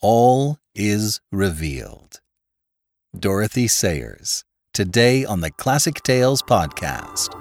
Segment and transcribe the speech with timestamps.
[0.00, 2.20] All is revealed.
[3.18, 7.34] Dorothy Sayers, today on the Classic Tales podcast.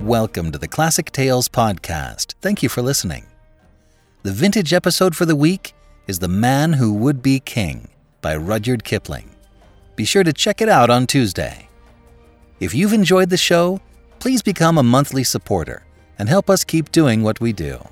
[0.00, 2.36] Welcome to the Classic Tales podcast.
[2.40, 3.26] Thank you for listening.
[4.22, 5.74] The vintage episode for the week
[6.06, 7.88] is The Man Who Would Be King
[8.22, 9.28] by Rudyard Kipling.
[9.94, 11.66] Be sure to check it out on Tuesday.
[12.60, 13.80] If you've enjoyed the show,
[14.18, 15.86] please become a monthly supporter
[16.18, 17.82] and help us keep doing what we do.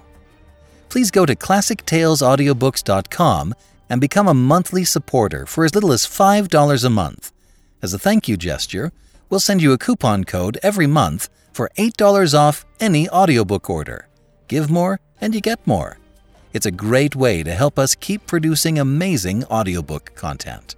[0.90, 3.54] Please go to classictalesaudiobooks.com
[3.88, 7.32] and become a monthly supporter for as little as $5 a month.
[7.80, 8.92] As a thank you gesture,
[9.30, 14.06] we'll send you a coupon code every month for $8 off any audiobook order.
[14.48, 15.96] Give more and you get more.
[16.52, 20.74] It's a great way to help us keep producing amazing audiobook content.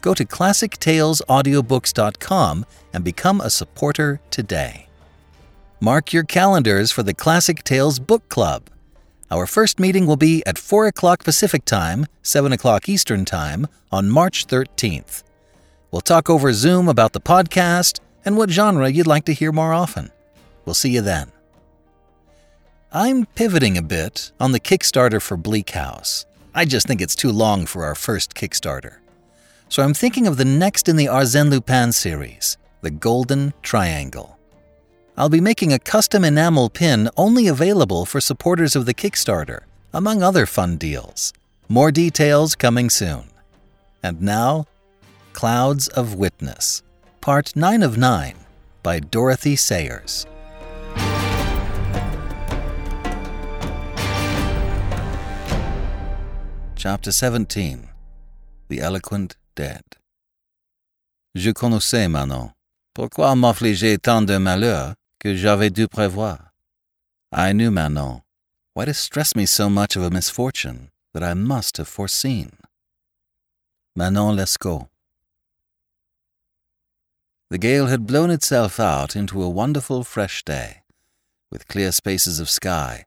[0.00, 4.88] Go to classictalesaudiobooks.com and become a supporter today.
[5.80, 8.70] Mark your calendars for the Classic Tales Book Club.
[9.30, 14.08] Our first meeting will be at 4 o'clock Pacific Time, 7 o'clock Eastern Time on
[14.08, 15.24] March 13th.
[15.90, 19.72] We'll talk over Zoom about the podcast and what genre you'd like to hear more
[19.72, 20.10] often.
[20.64, 21.32] We'll see you then.
[22.92, 26.24] I'm pivoting a bit on the Kickstarter for Bleak House.
[26.54, 28.96] I just think it's too long for our first Kickstarter.
[29.68, 34.38] So I'm thinking of the next in the Arsène Lupin series, The Golden Triangle.
[35.16, 40.22] I'll be making a custom enamel pin only available for supporters of the Kickstarter, among
[40.22, 41.32] other fun deals.
[41.68, 43.24] More details coming soon.
[44.04, 44.66] And now,
[45.32, 46.84] Clouds of Witness,
[47.20, 48.34] Part 9 of 9
[48.84, 50.26] by Dorothy Sayers.
[56.76, 57.88] Chapter 17
[58.68, 59.82] The Eloquent Dead.
[61.34, 62.52] Je connaissais Manon.
[62.94, 66.52] Pourquoi m'affliger tant de malheurs que j'avais dû prévoir?
[67.32, 68.22] I knew Manon.
[68.74, 72.52] Why distress me so much of a misfortune that I must have foreseen?
[73.96, 74.88] Manon Lescaut.
[77.50, 80.82] The gale had blown itself out into a wonderful fresh day,
[81.50, 83.06] with clear spaces of sky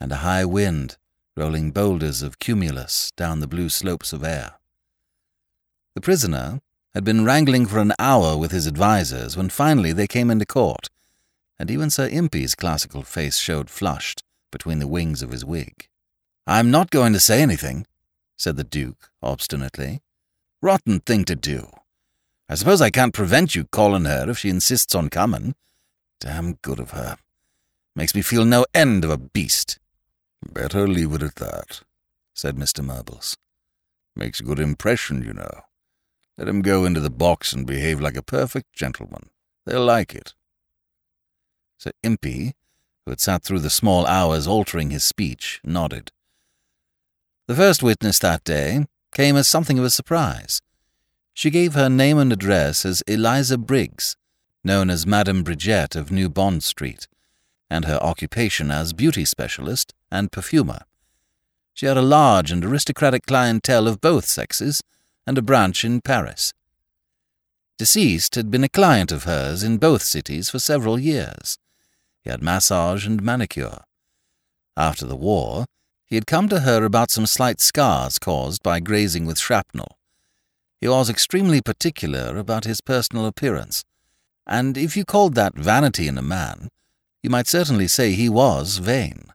[0.00, 0.98] and a high wind
[1.36, 4.59] rolling boulders of cumulus down the blue slopes of air.
[6.00, 6.62] The prisoner
[6.94, 10.88] had been wrangling for an hour with his advisers when finally they came into court,
[11.58, 15.88] and even Sir Impey's classical face showed flushed between the wings of his wig.
[16.46, 17.86] I'm not going to say anything,
[18.38, 20.00] said the Duke obstinately.
[20.62, 21.68] Rotten thing to do.
[22.48, 25.54] I suppose I can't prevent you calling her if she insists on coming.
[26.18, 27.18] Damn good of her.
[27.94, 29.78] Makes me feel no end of a beast.
[30.50, 31.82] Better leave it at that,
[32.32, 32.82] said Mr.
[32.82, 33.36] Murbles.
[34.16, 35.64] Makes a good impression, you know.
[36.40, 39.28] Let him go into the box and behave like a perfect gentleman.
[39.66, 40.32] They'll like it.
[41.76, 42.54] Sir Impey,
[43.04, 46.12] who had sat through the small hours altering his speech, nodded.
[47.46, 50.62] The first witness that day came as something of a surprise.
[51.34, 54.16] She gave her name and address as Eliza Briggs,
[54.64, 57.06] known as Madame Bridget of New Bond Street,
[57.68, 60.84] and her occupation as beauty specialist and perfumer.
[61.74, 64.82] She had a large and aristocratic clientele of both sexes
[65.26, 66.52] and a branch in Paris.
[67.78, 71.56] Deceased had been a client of hers in both cities for several years.
[72.22, 73.84] He had massage and manicure.
[74.76, 75.64] After the war,
[76.04, 79.96] he had come to her about some slight scars caused by grazing with shrapnel.
[80.80, 83.84] He was extremely particular about his personal appearance,
[84.46, 86.68] and if you called that vanity in a man,
[87.22, 89.26] you might certainly say he was vain.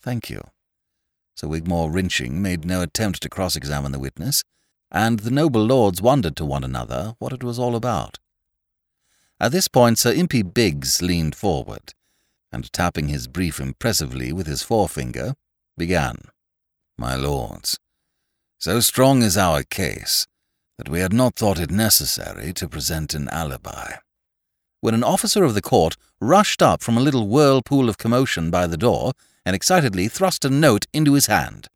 [0.00, 0.40] Thank you.
[1.34, 4.42] Sir Wigmore Wrinching made no attempt to cross examine the witness,
[4.90, 8.18] and the noble lords wondered to one another what it was all about.
[9.38, 11.94] At this point, Sir Impey Biggs leaned forward,
[12.50, 15.34] and tapping his brief impressively with his forefinger,
[15.76, 16.16] began.
[16.96, 17.78] My lords,
[18.58, 20.26] so strong is our case
[20.78, 23.96] that we had not thought it necessary to present an alibi
[24.80, 28.66] when an officer of the court rushed up from a little whirlpool of commotion by
[28.66, 29.12] the door
[29.44, 31.66] and excitedly thrust a note into his hand.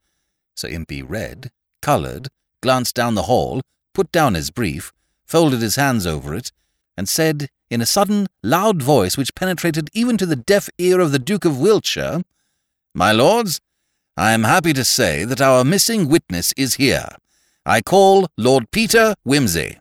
[0.55, 1.51] Sir Impey read,
[1.83, 2.29] coloured,
[2.61, 3.61] glanced down the hall,
[3.95, 4.93] put down his brief,
[5.25, 6.53] folded his hands over it,
[6.97, 11.13] and said, in a sudden, loud voice which penetrated even to the deaf ear of
[11.13, 12.23] the Duke of Wiltshire,
[12.95, 13.61] My lords,
[14.17, 17.09] I am happy to say that our missing witness is here.
[17.65, 19.79] I call Lord Peter Wimsey.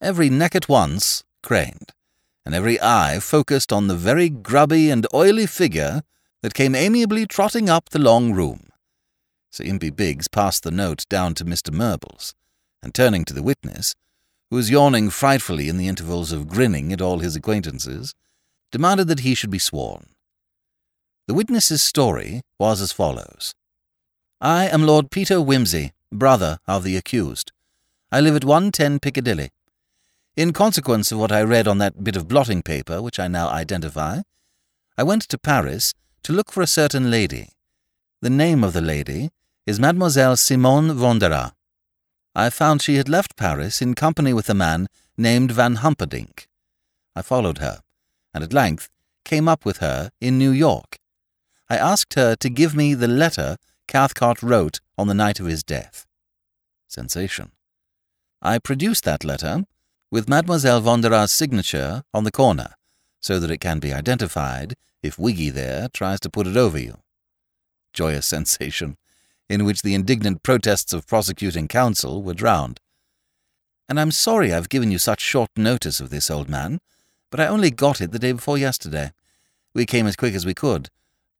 [0.00, 1.92] Every neck at once craned
[2.46, 6.02] and every eye focused on the very grubby and oily figure
[6.40, 8.67] that came amiably trotting up the long room.
[9.50, 11.74] Sir Impey Biggs passed the note down to Mr.
[11.74, 12.34] Murbles,
[12.82, 13.94] and turning to the witness,
[14.50, 18.14] who was yawning frightfully in the intervals of grinning at all his acquaintances,
[18.70, 20.10] demanded that he should be sworn.
[21.26, 23.54] The witness's story was as follows
[24.40, 27.52] I am Lord Peter Wimsey, brother of the accused.
[28.12, 29.50] I live at 110 Piccadilly.
[30.36, 33.48] In consequence of what I read on that bit of blotting paper which I now
[33.48, 34.20] identify,
[34.96, 37.50] I went to Paris to look for a certain lady.
[38.22, 39.30] The name of the lady
[39.68, 41.52] is Mademoiselle Simone Vonderaa.
[42.34, 44.86] I found she had left Paris in company with a man
[45.18, 46.48] named Van Humperdinck.
[47.14, 47.82] I followed her,
[48.32, 48.88] and at length
[49.26, 50.96] came up with her in New York.
[51.68, 55.62] I asked her to give me the letter Cathcart wrote on the night of his
[55.62, 56.06] death.
[56.86, 57.52] Sensation.
[58.40, 59.66] I produced that letter,
[60.10, 62.70] with Mademoiselle Vonderaa's signature on the corner,
[63.20, 66.96] so that it can be identified if Wiggy there tries to put it over you.
[67.92, 68.96] Joyous sensation,
[69.48, 72.80] in which the indignant protests of prosecuting counsel were drowned.
[73.88, 76.80] And I'm sorry I've given you such short notice of this, old man,
[77.30, 79.12] but I only got it the day before yesterday.
[79.74, 80.90] We came as quick as we could,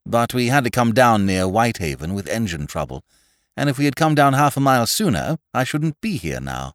[0.07, 3.05] but we had to come down near Whitehaven with engine trouble,
[3.57, 6.73] and if we had come down half a mile sooner, I shouldn't be here now.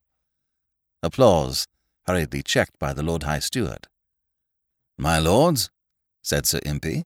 [1.02, 1.68] Applause,
[2.06, 3.88] hurriedly checked by the Lord High Steward.
[4.98, 5.72] My lords,
[6.22, 7.04] said Sir Impey,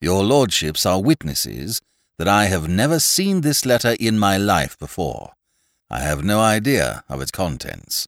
[0.00, 1.82] your lordships are witnesses
[2.20, 5.32] that I have never seen this letter in my life before.
[5.88, 8.06] I have no idea of its contents.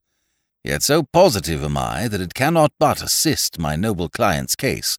[0.62, 4.98] Yet so positive am I that it cannot but assist my noble client's case,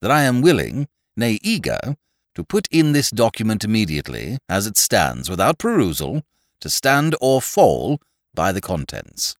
[0.00, 0.86] that I am willing,
[1.16, 1.96] nay eager,
[2.36, 6.22] to put in this document immediately, as it stands, without perusal,
[6.60, 8.00] to stand or fall
[8.32, 9.34] by the contents.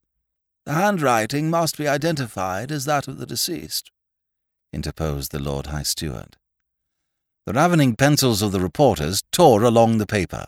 [0.67, 3.93] The handwriting must be identified as that of the deceased,
[4.73, 6.39] interposed the Lord High Steward.
[7.45, 10.47] The ravening pencils of the reporters tore along the paper.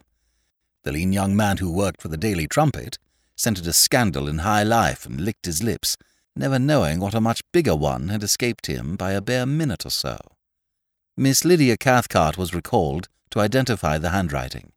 [0.85, 2.99] The lean young man who worked for the Daily Trumpet
[3.35, 5.97] scented a scandal in high life and licked his lips,
[6.37, 9.91] never knowing what a much bigger one had escaped him by a bare minute or
[9.91, 10.19] so.
[11.17, 14.71] Miss Lydia Cathcart was recalled to identify the handwriting,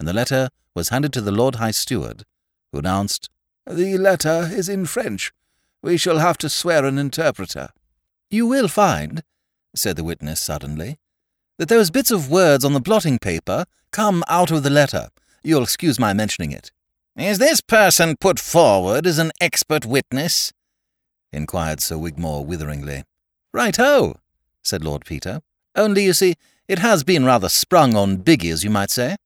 [0.00, 2.24] and the letter was handed to the Lord High Steward,
[2.72, 3.30] who announced,
[3.64, 5.32] The letter is in French.
[5.84, 7.68] We shall have to swear an interpreter.
[8.28, 9.22] You will find,
[9.76, 10.98] said the witness suddenly,
[11.60, 15.10] that those bits of words on the blotting paper come out of the letter.
[15.42, 16.72] You'll excuse my mentioning it.
[17.18, 20.54] Is this person put forward as an expert witness?
[21.34, 23.04] inquired Sir Wigmore witheringly.
[23.52, 24.16] Right ho,
[24.62, 25.42] said Lord Peter.
[25.76, 26.36] Only, you see,
[26.66, 29.16] it has been rather sprung on Biggie, as you might say.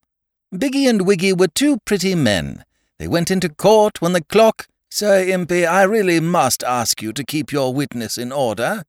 [0.53, 2.65] Biggie and Wiggy were two pretty men.
[2.99, 4.67] They went into court when the clock.
[4.91, 8.83] Sir Impey, I really must ask you to keep your witness in order.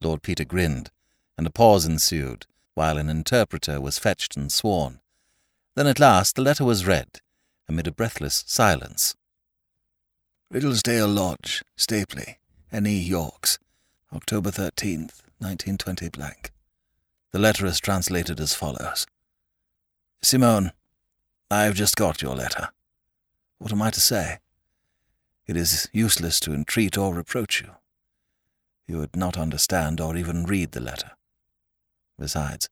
[0.00, 0.92] Lord Peter grinned,
[1.40, 2.44] and a pause ensued,
[2.74, 5.00] while an interpreter was fetched and sworn.
[5.74, 7.22] Then at last the letter was read,
[7.66, 9.16] amid a breathless silence.
[10.52, 12.34] Riddlesdale Lodge, Stapley,
[12.70, 12.98] N.E.
[12.98, 13.58] Yorks,
[14.12, 16.50] October 13th, 1920 blank.
[17.32, 19.06] The letter is translated as follows
[20.20, 20.72] Simone,
[21.50, 22.68] I have just got your letter.
[23.56, 24.40] What am I to say?
[25.46, 27.70] It is useless to entreat or reproach you.
[28.86, 31.12] You would not understand or even read the letter.
[32.20, 32.68] Besides,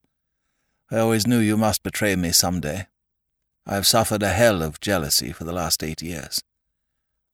[0.91, 2.87] I always knew you must betray me some day.
[3.67, 6.45] I have suffered a hell of jealousy for the last eight years.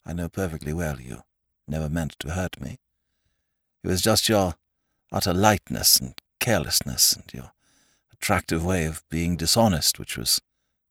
[0.07, 1.25] I know perfectly well you
[1.67, 2.79] never meant to hurt me.
[3.83, 4.55] It was just your
[5.11, 7.51] utter lightness and carelessness and your
[8.13, 10.41] attractive way of being dishonest which was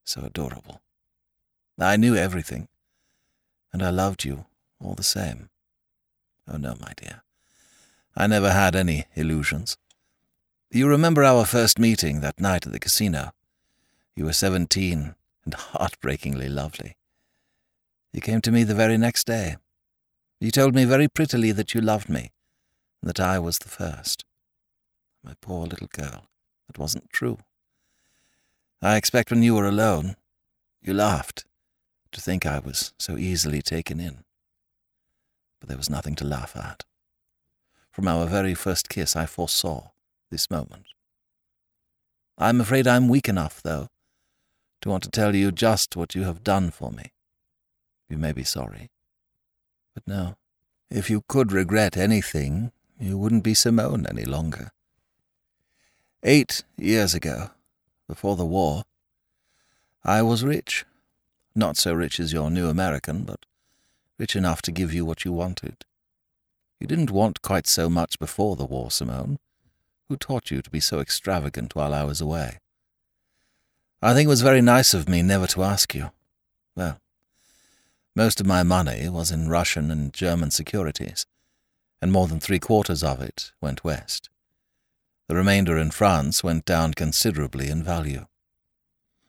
[0.03, 0.82] so adorable.
[1.80, 2.68] I knew everything,
[3.72, 4.46] and I loved you
[4.84, 5.50] all the same.
[6.48, 7.22] Oh, no, my dear.
[8.15, 9.77] I never had any illusions.
[10.75, 13.34] You remember our first meeting that night at the casino?
[14.15, 15.13] You were seventeen
[15.46, 16.98] and heartbreakingly lovely.
[18.12, 19.58] You came to me the very next day.
[20.39, 22.32] You told me very prettily that you loved me,
[23.01, 24.25] and that I was the first.
[25.24, 26.25] My poor little girl,
[26.65, 27.38] that wasn't true.
[28.82, 30.15] I expect when you were alone,
[30.82, 31.46] you laughed
[32.13, 34.24] to think I was so easily taken in.
[35.60, 36.84] But there was nothing to laugh at.
[37.92, 39.89] From our very first kiss, I foresaw
[40.34, 40.88] this moment.
[42.40, 43.88] I'm afraid I'm weak enough, though,
[44.82, 47.12] to want to tell you just what you have done for me.
[48.10, 48.90] You may be sorry.
[49.94, 50.36] But no,
[50.90, 54.72] if you could regret anything, you wouldn't be Simone any longer.
[56.24, 57.52] Eight years ago,
[58.08, 58.84] before the war,
[60.04, 60.84] I was rich.
[61.56, 63.46] Not so rich as your new American, but
[64.18, 65.86] rich enough to give you what you wanted.
[66.80, 69.38] You didn't want quite so much before the war, Simone.
[70.10, 72.60] Who taught you to be so extravagant while I was away?
[74.01, 76.12] I think it was very nice of me never to ask you.
[76.75, 77.00] Well,
[78.15, 81.25] Most of my money was in Russian and German securities,
[82.00, 84.29] and more than three quarters of it went west.
[85.27, 88.27] The remainder in France went down considerably in value.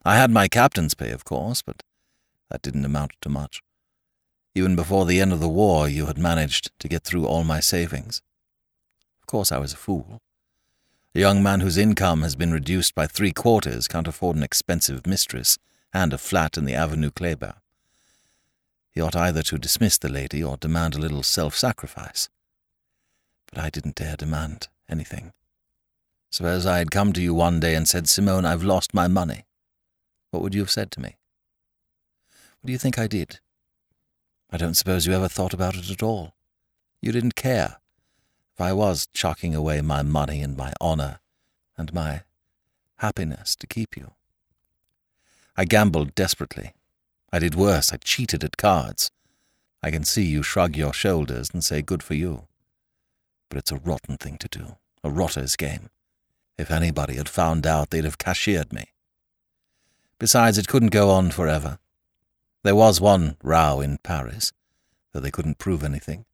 [0.04, 1.82] I had my captain's pay, of course, but
[2.50, 3.62] that didn't amount to much.
[4.54, 7.60] Even before the end of the war, you had managed to get through all my
[7.60, 8.20] savings.
[9.22, 10.20] Of course, I was a fool.
[11.16, 15.06] A young man whose income has been reduced by three quarters can't afford an expensive
[15.06, 15.58] mistress
[15.92, 17.54] and a flat in the Avenue Kléber.
[18.90, 22.28] He ought either to dismiss the lady or demand a little self sacrifice.
[23.46, 25.32] But I didn't dare demand anything.
[26.30, 29.44] Suppose I had come to you one day and said, Simone, I've lost my money.
[30.32, 31.16] What would you have said to me?
[32.60, 33.38] What do you think I did?
[34.50, 36.34] I don't suppose you ever thought about it at all.
[37.00, 37.76] You didn't care
[38.54, 41.18] if I was chucking away my money and my honour
[41.76, 42.22] and my
[42.98, 44.12] happiness to keep you.
[45.56, 46.72] I gambled desperately.
[47.32, 49.10] I did worse, I cheated at cards.
[49.82, 52.46] I can see you shrug your shoulders and say good for you.
[53.48, 55.90] But it's a rotten thing to do, a rotter's game.
[56.56, 58.86] If anybody had found out, they'd have cashiered me.
[60.20, 61.78] Besides, it couldn't go on forever.
[62.62, 64.52] There was one row in Paris,
[65.12, 66.24] though they couldn't prove anything.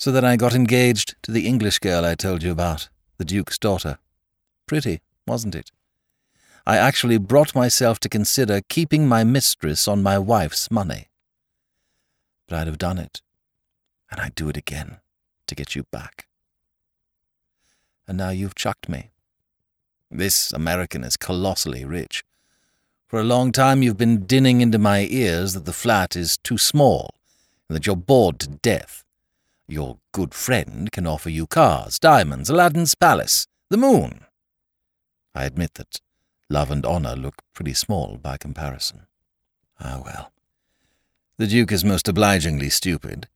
[0.00, 2.88] So then I got engaged to the English girl I told you about,
[3.18, 3.98] the Duke's daughter.
[4.66, 5.70] Pretty, wasn't it?
[6.66, 11.08] I actually brought myself to consider keeping my mistress on my wife's money.
[12.48, 13.20] But I'd have done it,
[14.10, 15.00] and I'd do it again
[15.46, 16.26] to get you back
[18.10, 19.12] and now you've chucked me.
[20.10, 22.24] This American is colossally rich.
[23.06, 26.58] For a long time you've been dinning into my ears that the flat is too
[26.58, 27.14] small,
[27.68, 29.04] and that you're bored to death.
[29.70, 34.24] Your good friend can offer you cars, diamonds, Aladdin's palace, the moon.
[35.34, 36.00] I admit that
[36.48, 39.06] love and honour look pretty small by comparison.
[39.78, 40.32] Ah, well.
[41.38, 43.28] The Duke is most obligingly stupid.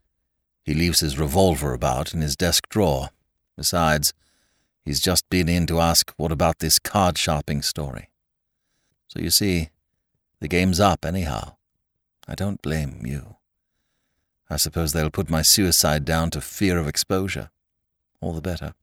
[0.64, 3.10] He leaves his revolver about in his desk drawer.
[3.56, 4.12] Besides,
[4.84, 8.10] He's just been in to ask what about this card sharping story.
[9.08, 9.70] So you see,
[10.40, 11.56] the game's up anyhow.
[12.28, 13.36] I don't blame you.
[14.50, 17.50] I suppose they'll put my suicide down to fear of exposure.
[18.20, 18.74] All the better.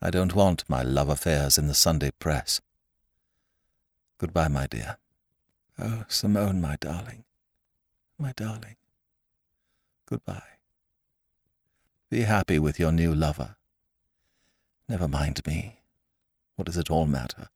[0.00, 2.60] I don't want my love affairs in the Sunday press.
[4.18, 4.98] Goodbye, my dear.
[5.78, 7.24] Oh, Simone, my darling.
[8.18, 8.76] My darling.
[10.06, 10.42] Goodbye.
[12.10, 13.56] Be happy with your new lover.
[14.88, 15.80] Never mind me.
[16.56, 17.48] What does it all matter?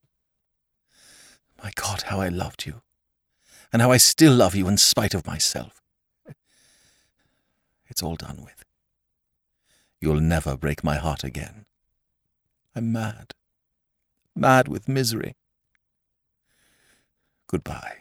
[1.62, 2.83] My God, how I loved you,
[3.73, 5.82] and how I still love you in spite of myself.
[7.93, 8.65] It's all done with.
[10.01, 11.67] You'll never break my heart again.
[12.75, 13.35] I'm mad,
[14.35, 15.35] mad with misery.
[17.47, 17.99] Goodbye.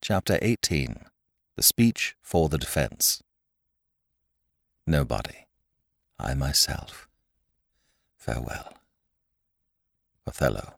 [0.00, 1.06] Chapter 18
[1.56, 3.20] The Speech for the Defense
[4.86, 5.46] Nobody.
[6.20, 7.08] I myself.
[8.16, 8.74] Farewell.
[10.24, 10.74] Othello.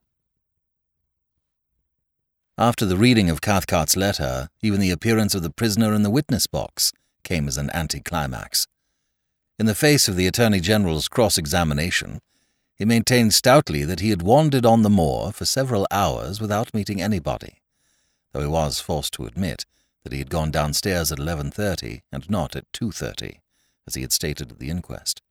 [2.57, 6.47] After the reading of Cathcart's letter, even the appearance of the prisoner in the witness
[6.47, 6.93] box
[7.25, 8.69] came as an anticlimax.
[9.59, 12.21] In the face of the Attorney General's cross examination,
[12.77, 17.03] he maintained stoutly that he had wandered on the moor for several hours without meeting
[17.03, 17.61] anybody,
[18.33, 19.65] though he was forced to admit
[20.05, 23.39] that he had gone downstairs at 11.30 and not at 2.30,
[23.87, 25.23] as he had stated at the inquest.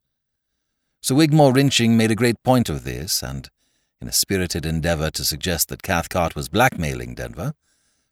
[1.00, 3.48] Sir Wigmore Wrinching made a great point of this, and,
[4.04, 7.54] in a spirited endeavour to suggest that Cathcart was blackmailing Denver,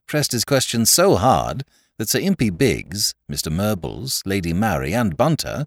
[0.07, 1.65] pressed his question so hard
[1.99, 3.53] that Sir Impey Biggs, Mr.
[3.53, 5.67] Murbles, Lady Mary, and Bunter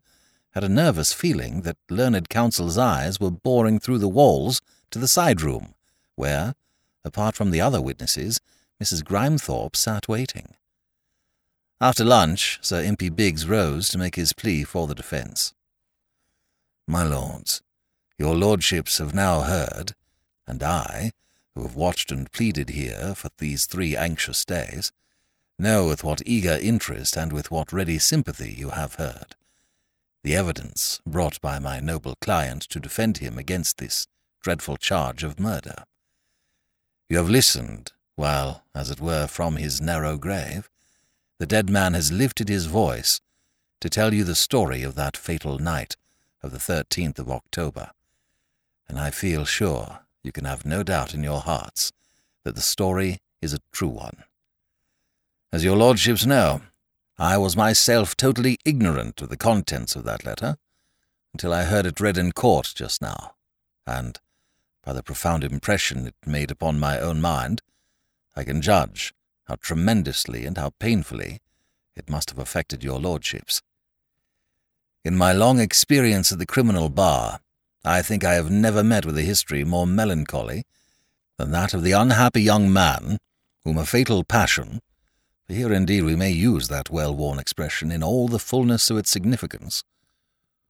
[0.54, 5.08] had a nervous feeling that learned counsel's eyes were boring through the walls to the
[5.08, 5.76] side room,
[6.16, 6.56] where,
[7.04, 8.42] apart from the other witnesses,
[8.84, 9.04] Mrs.
[9.04, 10.56] Grimethorpe sat waiting.
[11.80, 15.54] After lunch, Sir Impey Biggs rose to make his plea for the defence.
[16.88, 17.62] My lords,
[18.18, 19.94] your lordships have now heard,
[20.48, 21.12] and I,
[21.54, 24.92] who have watched and pleaded here for these three anxious days,
[25.58, 29.36] know with what eager interest and with what ready sympathy you have heard
[30.26, 34.08] the evidence brought by my noble client to defend him against this
[34.42, 35.84] dreadful charge of murder.
[37.08, 40.68] You have listened while, as it were, from his narrow grave,
[41.38, 43.22] the dead man has lifted his voice
[43.82, 45.96] to tell you the story of that fatal night
[46.42, 47.92] of the 13th of October,
[48.90, 51.92] and I feel sure you can have no doubt in your hearts
[52.44, 54.24] that the story is a true one.
[55.52, 56.62] As your lordships know,
[57.18, 60.58] I was myself totally ignorant of the contents of that letter
[61.32, 63.36] until I heard it read in court just now,
[63.86, 64.20] and,
[64.84, 67.62] by the profound impression it made upon my own mind,
[68.36, 69.14] I can judge
[69.46, 71.40] how tremendously and how painfully
[71.96, 73.62] it must have affected your lordships.
[75.04, 77.40] In my long experience at the criminal bar,
[77.86, 80.64] I think I have never met with a history more melancholy
[81.38, 83.20] than that of the unhappy young man
[83.64, 84.82] whom a fatal passion,
[85.46, 89.12] for here indeed we may use that well-worn expression in all the fullness of its
[89.12, 89.84] significance,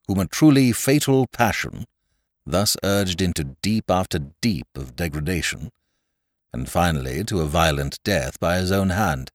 [0.08, 1.86] whom a truly fatal passion
[2.46, 5.72] thus urged into deep after deep of degradation,
[6.52, 9.32] and finally to a violent death by his own hand.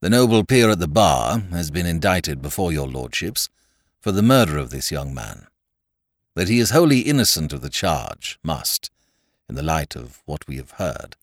[0.00, 3.48] The noble peer at the bar has been indicted before your lordships
[4.00, 5.48] for the murder of this young man.
[6.36, 8.90] That he is wholly innocent of the charge must,
[9.48, 11.16] in the light of what we have heard,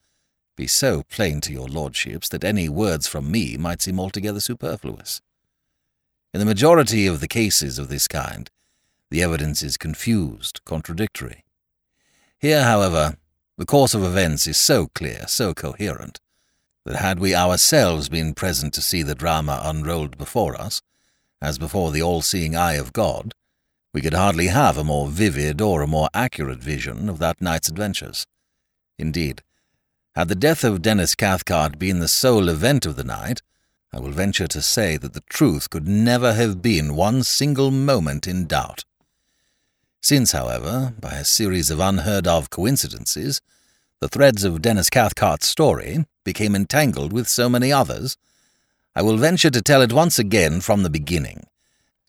[0.56, 5.22] be so plain to your lordships that any words from me might seem altogether superfluous.
[6.34, 8.50] In the majority of the cases of this kind,
[9.12, 11.46] the evidence is confused, contradictory.
[12.40, 13.18] Here, however,
[13.56, 16.20] the course of events is so clear, so coherent,
[16.86, 20.82] that had we ourselves been present to see the drama unrolled before us,
[21.40, 23.36] as before the all-seeing eye of God,
[23.94, 27.70] we could hardly have a more vivid or a more accurate vision of that night's
[27.70, 28.26] adventures.
[28.98, 29.44] Indeed,
[30.16, 33.42] had the death of Dennis Cathcart been the sole event of the night,
[33.92, 38.28] I will venture to say that the truth could never have been one single moment
[38.28, 38.86] in doubt.
[40.02, 43.42] Since, however, by a series of unheard-of coincidences,
[44.00, 48.18] the threads of Dennis Cathcart's story became entangled with so many others,
[48.96, 51.46] I will venture to tell it once again from the beginning,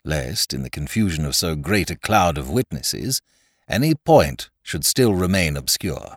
[0.05, 3.23] lest, in the confusion of so great a cloud of witnesses,
[3.69, 6.17] any point should still remain obscure.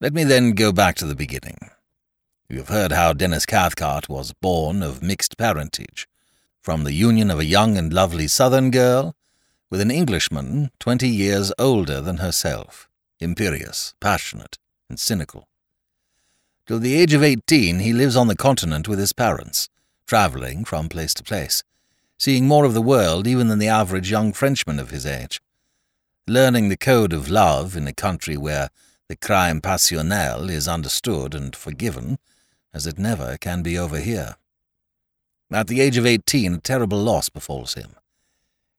[0.00, 1.70] Let me then go back to the beginning.
[2.48, 6.06] You have heard how Dennis Cathcart was born of mixed parentage,
[6.60, 9.14] from the union of a young and lovely southern girl
[9.70, 14.58] with an Englishman twenty years older than herself, imperious, passionate,
[14.88, 15.48] and cynical.
[16.66, 19.68] Till the age of eighteen he lives on the continent with his parents,
[20.06, 21.62] travelling from place to place,
[22.24, 25.42] seeing more of the world even than the average young Frenchman of his age,
[26.26, 28.70] learning the code of love in a country where
[29.08, 32.18] the crime passionnel is understood and forgiven,
[32.72, 34.36] as it never can be over here.
[35.52, 37.94] At the age of eighteen, a terrible loss befalls him.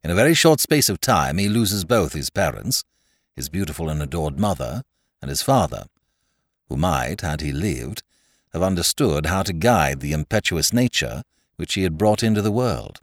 [0.03, 2.83] In a very short space of time, he loses both his parents,
[3.35, 4.81] his beautiful and adored mother,
[5.21, 5.85] and his father,
[6.67, 8.01] who might, had he lived,
[8.53, 11.21] have understood how to guide the impetuous nature
[11.57, 13.01] which he had brought into the world.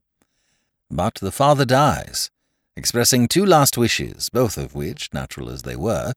[0.95, 2.31] But the father dies,
[2.77, 6.13] expressing two last wishes, both of which, natural as they were,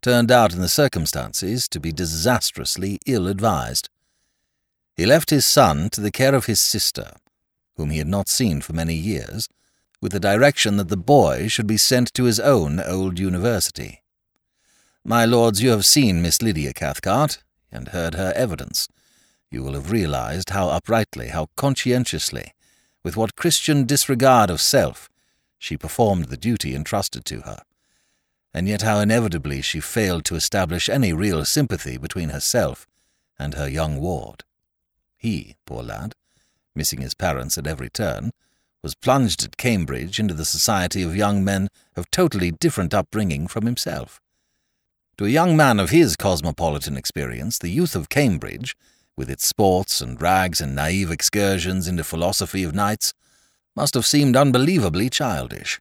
[0.00, 3.90] turned out in the circumstances to be disastrously ill advised.
[4.94, 7.12] He left his son to the care of his sister,
[7.76, 9.50] whom he had not seen for many years,
[10.00, 14.02] with the direction that the boy should be sent to his own old university.
[15.04, 18.88] My lords, you have seen Miss Lydia Cathcart, and heard her evidence.
[19.50, 22.54] You will have realized how uprightly, how conscientiously,
[23.06, 25.08] with what Christian disregard of self,
[25.60, 27.62] she performed the duty entrusted to her
[28.52, 32.88] and yet how inevitably she failed to establish any real sympathy between herself
[33.38, 34.42] and her young ward.
[35.16, 36.16] He, poor lad,
[36.74, 38.32] missing his parents at every turn,
[38.82, 43.66] was plunged at Cambridge into the society of young men of totally different upbringing from
[43.66, 44.20] himself.
[45.18, 48.74] To a young man of his cosmopolitan experience, the youth of Cambridge,
[49.16, 53.14] with its sports and rags and naive excursions into philosophy of nights,
[53.74, 55.80] must have seemed unbelievably childish.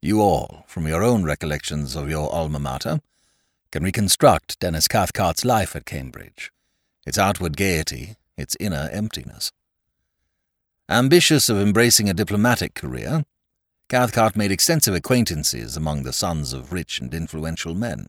[0.00, 3.00] You all, from your own recollections of your alma mater,
[3.70, 6.52] can reconstruct Dennis Cathcart's life at Cambridge,
[7.06, 9.50] its outward gaiety, its inner emptiness.
[10.88, 13.24] Ambitious of embracing a diplomatic career,
[13.88, 18.06] Cathcart made extensive acquaintances among the sons of rich and influential men.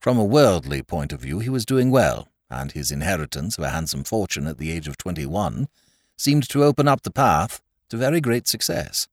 [0.00, 3.70] From a worldly point of view, he was doing well, and his inheritance of a
[3.70, 5.68] handsome fortune at the age of twenty-one
[6.16, 9.08] seemed to open up the path to very great success.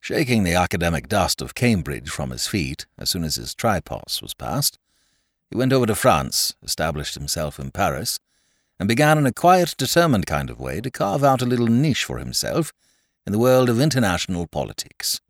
[0.00, 4.34] Shaking the academic dust of Cambridge from his feet as soon as his tripos was
[4.34, 4.78] passed,
[5.50, 8.20] he went over to France, established himself in Paris,
[8.78, 12.04] and began in a quiet, determined kind of way to carve out a little niche
[12.04, 12.72] for himself
[13.26, 15.20] in the world of international politics.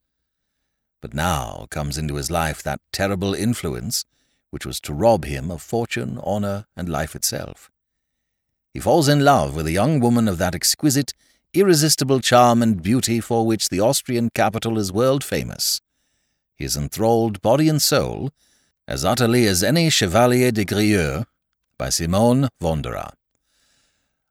[1.01, 4.05] But now comes into his life that terrible influence
[4.51, 7.71] which was to rob him of fortune, honour, and life itself.
[8.73, 11.13] He falls in love with a young woman of that exquisite,
[11.53, 15.81] irresistible charm and beauty for which the Austrian capital is world famous.
[16.57, 18.31] He is enthralled body and soul,
[18.87, 21.25] as utterly as any Chevalier de Grieux,
[21.77, 23.13] by Simone Vonderaa.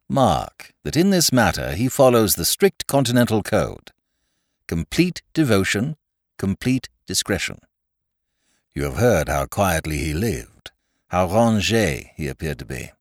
[0.09, 3.91] Mark that in this matter he follows the strict continental code.
[4.67, 5.95] Complete devotion,
[6.37, 7.59] complete discretion.
[8.77, 10.69] You have heard how quietly he lived,
[11.07, 12.91] how rangé he appeared to be.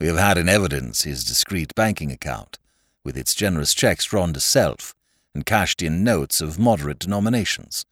[0.00, 2.58] We have had in evidence his discreet banking account,
[3.04, 4.96] with its generous checks drawn to self
[5.36, 7.84] and cashed in notes of moderate denominations,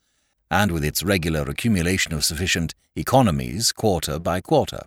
[0.51, 4.83] and with its regular accumulation of sufficient economies quarter by quarter.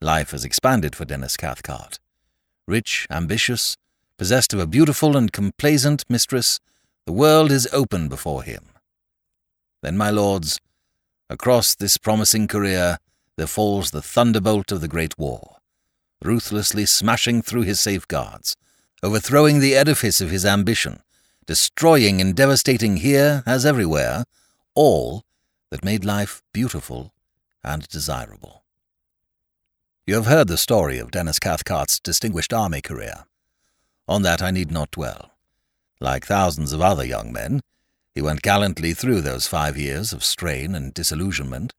[0.00, 2.00] Life has expanded for Dennis Cathcart.
[2.66, 3.76] Rich, ambitious,
[4.18, 6.58] possessed of a beautiful and complaisant mistress,
[7.06, 8.64] the world is open before him.
[9.80, 10.58] Then, my lords,
[11.30, 12.98] across this promising career
[13.36, 15.58] there falls the thunderbolt of the Great War,
[16.22, 18.56] ruthlessly smashing through his safeguards,
[19.02, 21.00] overthrowing the edifice of his ambition,
[21.46, 24.24] destroying and devastating here as everywhere
[24.74, 25.24] all
[25.70, 27.14] that made life beautiful
[27.62, 28.64] and desirable.
[30.06, 33.24] You have heard the story of Dennis Cathcart's distinguished army career.
[34.08, 35.30] On that I need not dwell.
[36.00, 37.60] Like thousands of other young men,
[38.14, 41.72] he went gallantly through those five years of strain and disillusionment,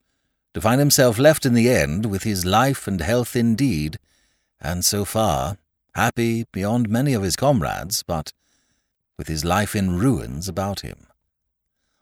[0.54, 3.98] to find himself left in the end with his life and health indeed,
[4.60, 5.58] and so far
[5.96, 8.32] happy beyond many of his comrades, but
[9.18, 11.08] with his life in ruins about him.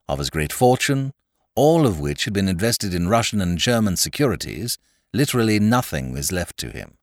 [0.08, 1.14] Of his great fortune,
[1.56, 4.78] all of which had been invested in Russian and German securities,
[5.14, 6.98] literally nothing was left to him.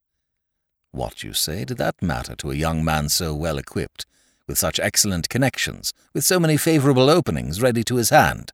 [0.93, 4.07] What, you say, did that matter to a young man so well equipped,
[4.47, 8.53] with such excellent connections, with so many favourable openings ready to his hand?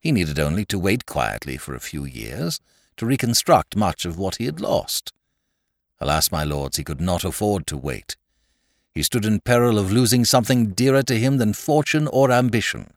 [0.00, 2.60] He needed only to wait quietly for a few years
[2.96, 5.12] to reconstruct much of what he had lost.
[6.00, 8.16] Alas, my lords, he could not afford to wait.
[8.94, 12.94] He stood in peril of losing something dearer to him than fortune or ambition.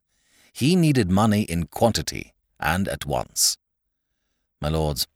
[0.53, 3.57] He needed money in quantity, and at once.
[4.59, 5.07] My lords,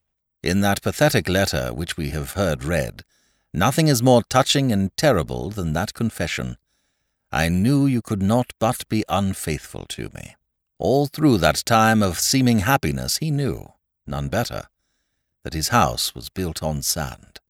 [0.42, 3.04] in that pathetic letter which we have heard read,
[3.54, 6.58] nothing is more touching and terrible than that confession.
[7.36, 10.38] I knew you could not but be unfaithful to me.
[10.80, 13.74] All through that time of seeming happiness he knew,
[14.08, 14.68] none better,
[15.44, 17.42] that his house was built on sand.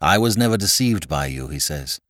[0.00, 2.00] I was never deceived by you, he says.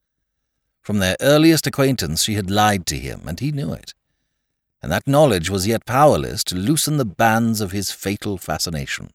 [0.81, 3.93] From their earliest acquaintance she had lied to him, and he knew it.
[4.81, 9.11] And that knowledge was yet powerless to loosen the bands of his fatal fascination.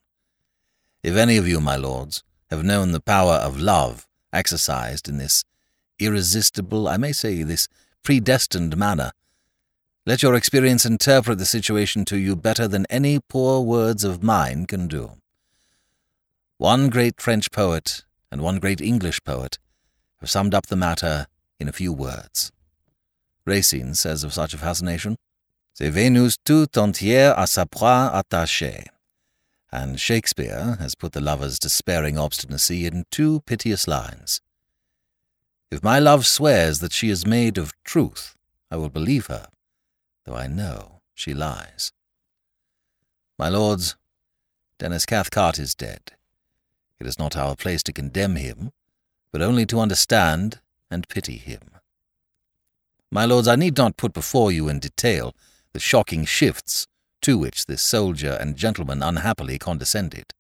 [1.02, 5.44] If any of you, my lords, have known the power of love exercised in this
[6.00, 7.68] irresistible, I may say this
[8.04, 9.12] predestined manner,
[10.06, 14.66] let your experience interpret the situation to you better than any poor words of mine
[14.66, 15.18] can do.
[16.58, 19.60] One great French poet and one great English poet
[20.22, 21.28] have summed up the matter
[21.60, 22.52] in a few words.
[23.46, 25.18] Racine says of such a fascination,
[25.74, 28.86] C'est Vénus tout entière à sa proie attachée.
[29.72, 34.42] And Shakespeare has put the lover's despairing obstinacy in two piteous lines.
[35.70, 38.36] If my love swears that she is made of truth,
[38.72, 39.48] I will believe her,
[40.24, 41.92] though I know she lies.
[43.38, 43.98] My lords,
[44.80, 46.14] Dennis Cathcart is dead.
[47.00, 48.72] It is not our place to condemn him,
[49.32, 51.62] but only to understand and pity him.
[53.12, 55.36] My lords, I need not put before you in detail
[55.74, 56.88] the shocking shifts
[57.22, 60.34] to which this soldier and gentleman unhappily condescended.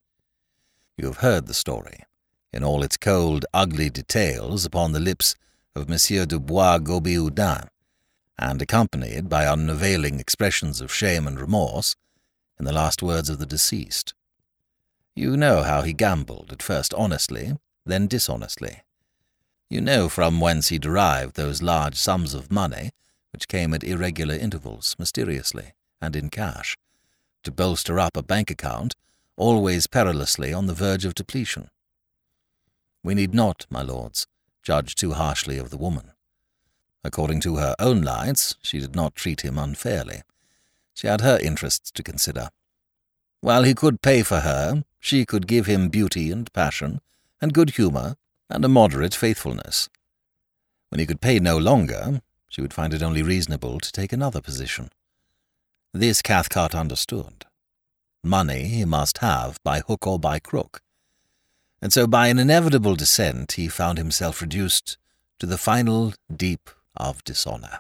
[0.97, 2.03] You have heard the story,
[2.53, 5.35] in all its cold, ugly details, upon the lips
[5.75, 7.67] of Monsieur de Bois Gobihoudin,
[8.39, 11.95] and accompanied by unavailing expressions of shame and remorse
[12.59, 14.13] in the last words of the deceased.
[15.15, 18.83] You know how he gambled, at first honestly, then dishonestly.
[19.69, 22.91] You know from whence he derived those large sums of money
[23.31, 26.77] which came at irregular intervals, mysteriously, and in cash,
[27.43, 28.95] to bolster up a bank account
[29.35, 31.69] always perilously on the verge of depletion.
[33.07, 34.27] We need not, my lords,
[34.61, 36.11] judge too harshly of the woman.
[37.05, 40.23] According to her own lights, she did not treat him unfairly.
[40.93, 42.49] She had her interests to consider.
[43.39, 46.99] While he could pay for her, she could give him beauty and passion,
[47.39, 48.17] and good humour,
[48.49, 49.87] and a moderate faithfulness.
[50.89, 54.41] When he could pay no longer, she would find it only reasonable to take another
[54.41, 54.89] position.
[55.93, 57.45] This Cathcart understood.
[58.21, 60.81] Money he must have by hook or by crook.
[61.81, 64.97] And so by an inevitable descent he found himself reduced
[65.39, 67.79] to the final deep of dishonour.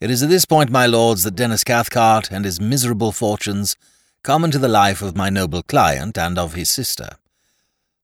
[0.00, 3.76] It is at this point, my lords, that Dennis Cathcart and his miserable fortunes
[4.22, 7.16] come into the life of my noble client and of his sister.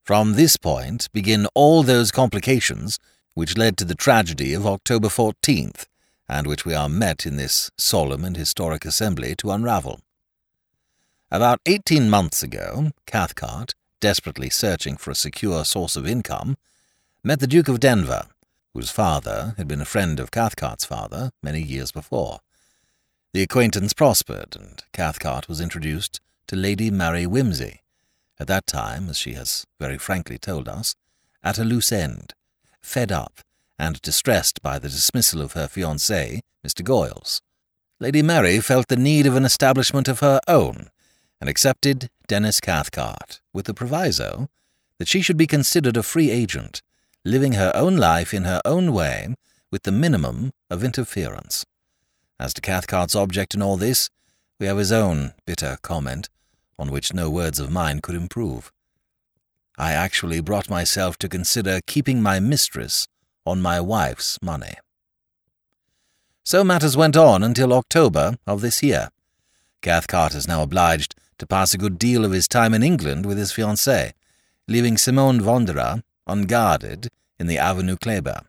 [0.02, 2.98] From this point begin all those complications
[3.34, 5.86] which led to the tragedy of October 14th,
[6.28, 10.00] and which we are met in this solemn and historic assembly to unravel.
[11.30, 16.56] About eighteen months ago, Cathcart, desperately searching for a secure source of income,
[17.22, 18.26] met the Duke of Denver,
[18.74, 22.40] whose father had been a friend of Cathcart's father many years before.
[23.32, 27.80] The acquaintance prospered, and Cathcart was introduced to Lady Mary Wimsey,
[28.38, 30.94] at that time, as she has very frankly told us,
[31.42, 32.34] at a loose end,
[32.80, 33.40] fed up
[33.78, 36.82] and distressed by the dismissal of her fiancé, Mr.
[36.82, 37.40] Goyles.
[37.98, 40.88] Lady Mary felt the need of an establishment of her own,
[41.40, 44.48] and accepted Dennis Cathcart, with the proviso
[44.98, 46.82] that she should be considered a free agent,
[47.24, 49.34] living her own life in her own way,
[49.70, 51.64] with the minimum of interference.
[52.38, 54.10] As to Cathcart's object in all this,
[54.58, 56.28] we have his own bitter comment,
[56.78, 58.72] on which no words of mine could improve.
[59.78, 63.06] I actually brought myself to consider keeping my mistress
[63.44, 64.74] on my wife's money.
[66.44, 69.10] So matters went on until October of this year.
[69.82, 73.38] Cathcart is now obliged to pass a good deal of his time in England with
[73.38, 74.12] his fiancée,
[74.68, 78.44] leaving Simone Vonderaa unguarded in the Avenue Kléber.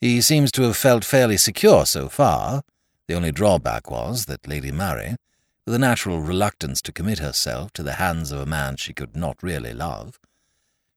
[0.00, 2.62] He seems to have felt fairly secure so far.
[3.06, 5.16] The only drawback was that Lady Mary,
[5.64, 9.16] with a natural reluctance to commit herself to the hands of a man she could
[9.16, 10.18] not really love,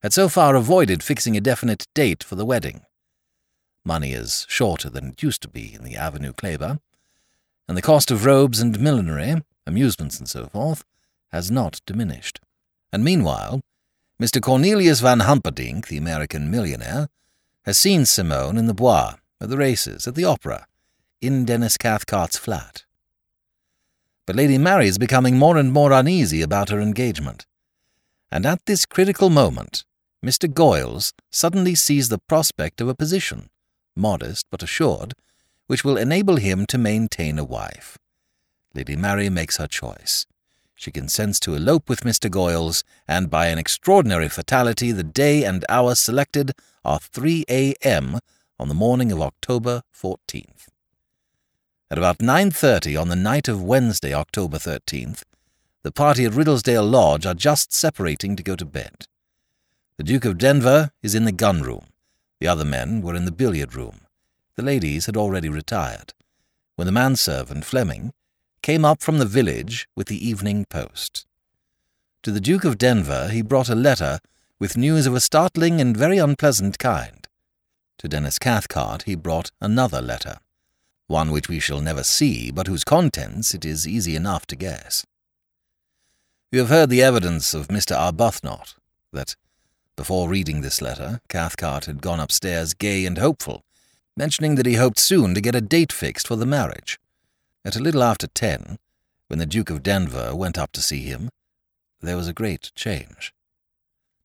[0.02, 2.82] had so far avoided fixing a definite date for the wedding.
[3.86, 6.80] Money is shorter than it used to be in the Avenue Kléber,
[7.68, 10.84] and the cost of robes and millinery, amusements and so forth,
[11.32, 12.42] has not diminished.
[12.92, 13.62] And meanwhile,
[14.22, 14.42] Mr.
[14.42, 17.08] Cornelius Van Humperdinck, the American millionaire,
[17.64, 20.66] has seen Simone in the Bois, at the races, at the opera,
[21.22, 22.84] in Dennis Cathcart's flat.
[24.26, 27.46] But Lady Mary is becoming more and more uneasy about her engagement.
[28.32, 29.86] And at this critical moment,
[30.24, 30.52] Mr.
[30.54, 33.50] Goyles suddenly sees the prospect of a position,
[33.96, 35.14] modest but assured,
[35.68, 37.98] which will enable him to maintain a wife.
[38.74, 40.26] Lady Mary makes her choice.
[40.76, 42.30] She consents to elope with Mr.
[42.30, 46.54] Goyles, and by an extraordinary fatality, the day and hour selected
[46.86, 48.20] are 3 a.m.
[48.58, 50.68] on the morning of October 14th.
[51.92, 55.24] At about 9.30 on the night of Wednesday, October 13th,
[55.82, 59.08] the party at Riddlesdale Lodge are just separating to go to bed.
[59.98, 61.88] The Duke of Denver is in the gun room.
[62.40, 64.02] The other men were in the billiard room.
[64.56, 66.14] The ladies had already retired.
[66.76, 68.14] When the manservant, Fleming,
[68.62, 71.26] came up from the village with the evening post.
[72.24, 74.20] To the Duke of Denver he brought a letter
[74.60, 77.28] with news of a startling and very unpleasant kind.
[78.00, 80.40] To Dennis Cathcart he brought another letter
[81.10, 85.06] one which we shall never see, but whose contents it is easy enough to guess.
[86.52, 87.96] You have heard the evidence of Mr.
[87.96, 88.76] Arbuthnot,
[89.12, 89.36] that,
[89.96, 93.64] before reading this letter, Cathcart had gone upstairs gay and hopeful,
[94.16, 97.00] mentioning that he hoped soon to get a date fixed for the marriage.
[97.66, 98.78] At a little after ten,
[99.28, 101.30] when the Duke of Denver went up to see him,
[102.02, 103.34] there was a great change.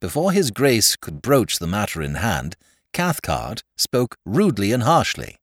[0.00, 2.56] Before his Grace could broach the matter in hand,
[2.92, 5.38] Cathcart spoke rudely and harshly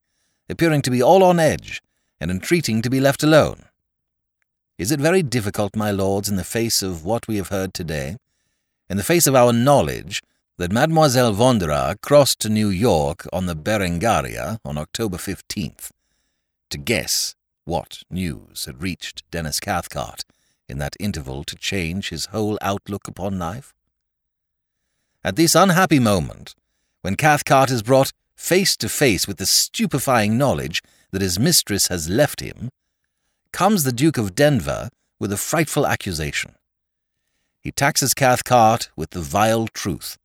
[0.52, 1.82] appearing to be all on edge,
[2.20, 3.64] and entreating to be left alone.
[4.78, 8.18] Is it very difficult, my lords, in the face of what we have heard today,
[8.90, 10.22] in the face of our knowledge
[10.58, 15.92] that Mademoiselle Vonderaa crossed to New York on the Berengaria on October 15th,
[16.70, 17.34] to guess
[17.66, 20.24] what news had reached Dennis Cathcart
[20.68, 23.74] in that interval to change his whole outlook upon life?
[25.24, 26.56] At this unhappy moment,
[27.02, 32.10] when Cathcart is brought face to face with the stupefying knowledge that his mistress has
[32.10, 32.70] left him,
[33.52, 36.56] comes the Duke of Denver with a frightful accusation.
[37.60, 40.18] He taxes Cathcart with the vile truth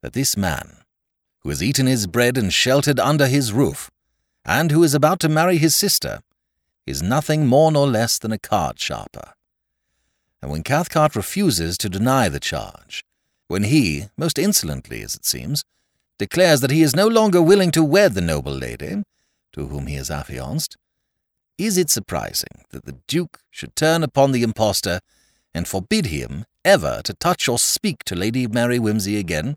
[0.00, 0.78] that this man,
[1.40, 3.90] who has eaten his bread and sheltered under his roof,
[4.44, 6.20] and who is about to marry his sister,
[6.86, 9.34] is nothing more nor less than a card sharper.
[10.40, 13.04] And when Cathcart refuses to deny the charge,
[13.46, 15.64] when he, most insolently as it seems,
[16.18, 19.02] declares that he is no longer willing to wed the noble lady,
[19.52, 20.76] to whom he is affianced,
[21.58, 25.00] is it surprising that the Duke should turn upon the impostor
[25.54, 29.56] and forbid him ever to touch or speak to Lady Mary Wimsey again?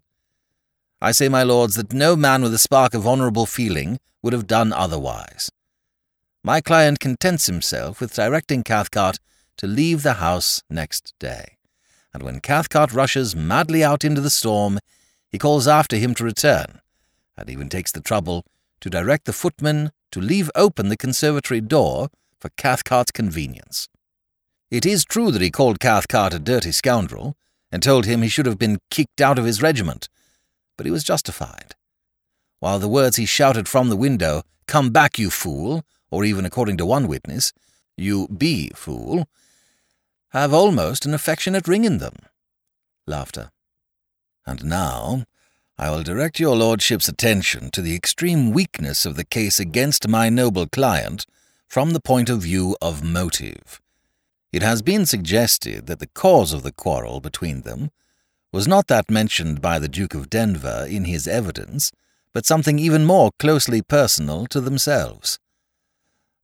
[1.02, 4.48] I say, my lords, that no man with a spark of honourable feeling would have
[4.48, 5.50] done otherwise.
[6.46, 9.18] My client contents himself with directing Cathcart
[9.58, 11.58] to leave the house next day,
[12.14, 14.78] and when Cathcart rushes madly out into the storm,
[15.28, 16.82] he calls after him to return,
[17.36, 18.46] and even takes the trouble
[18.82, 23.90] to direct the footman to leave open the conservatory door for Cathcart's convenience.
[24.70, 27.36] It is true that he called Cathcart a dirty scoundrel,
[27.72, 30.10] and told him he should have been kicked out of his regiment,
[30.78, 31.74] but he was justified.
[32.60, 35.84] While the words he shouted from the window, Come back, you fool,
[36.16, 37.52] or even according to one witness,
[37.98, 39.28] You be fool,
[40.30, 42.16] have almost an affectionate ring in them.
[43.06, 43.52] Laughter.
[44.46, 45.26] And now
[45.78, 50.30] I will direct your lordship's attention to the extreme weakness of the case against my
[50.30, 51.26] noble client
[51.68, 53.82] from the point of view of motive.
[54.54, 57.92] It has been suggested that the cause of the quarrel between them
[58.54, 61.92] was not that mentioned by the Duke of Denver in his evidence,
[62.34, 65.40] but something even more closely personal to themselves.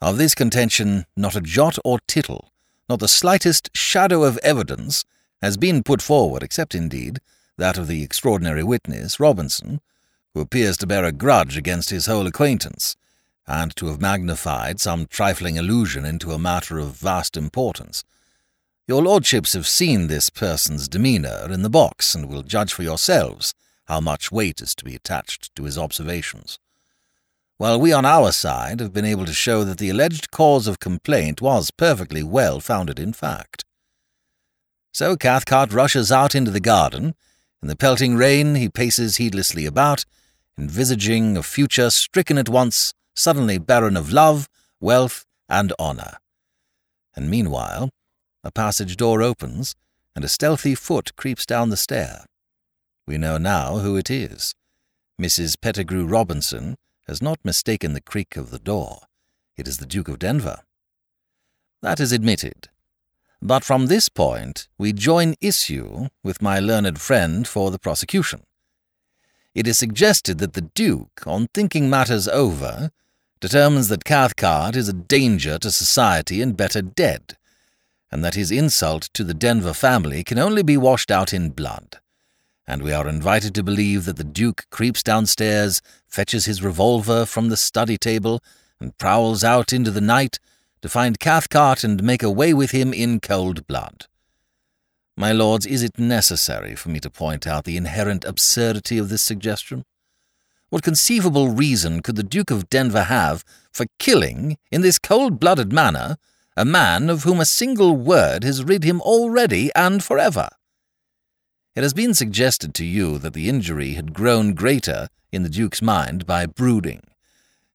[0.01, 2.51] Of this contention, not a jot or tittle,
[2.89, 5.05] not the slightest shadow of evidence,
[5.43, 7.19] has been put forward, except indeed
[7.57, 9.79] that of the extraordinary witness, Robinson,
[10.33, 12.95] who appears to bear a grudge against his whole acquaintance,
[13.45, 18.03] and to have magnified some trifling allusion into a matter of vast importance.
[18.87, 23.53] Your lordships have seen this person's demeanour in the box, and will judge for yourselves
[23.85, 26.57] how much weight is to be attached to his observations.
[27.61, 30.79] While we on our side have been able to show that the alleged cause of
[30.79, 33.65] complaint was perfectly well founded in fact.
[34.95, 37.13] So Cathcart rushes out into the garden.
[37.61, 40.05] In the pelting rain he paces heedlessly about,
[40.57, 46.17] envisaging a future stricken at once suddenly barren of love, wealth, and honour.
[47.15, 47.91] And meanwhile,
[48.43, 49.75] a passage door opens,
[50.15, 52.25] and a stealthy foot creeps down the stair.
[53.05, 54.55] We know now who it is.
[55.21, 55.61] Mrs.
[55.61, 56.75] Pettigrew Robinson
[57.11, 59.01] has not mistaken the creak of the door.
[59.57, 60.61] It is the Duke of Denver.
[61.81, 62.69] That is admitted.
[63.41, 68.43] But from this point, we join issue with my learned friend for the prosecution.
[69.53, 72.91] It is suggested that the Duke, on thinking matters over,
[73.41, 77.35] determines that Cathcart is a danger to society and better dead,
[78.09, 81.99] and that his insult to the Denver family can only be washed out in blood.
[82.71, 87.49] And we are invited to believe that the Duke creeps downstairs, fetches his revolver from
[87.49, 88.41] the study table,
[88.79, 90.39] and prowls out into the night
[90.81, 94.05] to find Cathcart and make away with him in cold blood.
[95.17, 99.21] My lords, is it necessary for me to point out the inherent absurdity of this
[99.21, 99.83] suggestion?
[100.69, 106.15] What conceivable reason could the Duke of Denver have for killing, in this cold-blooded manner,
[106.55, 110.47] a man of whom a single word has rid him already and forever?
[111.73, 115.81] It has been suggested to you that the injury had grown greater in the Duke's
[115.81, 117.01] mind by brooding,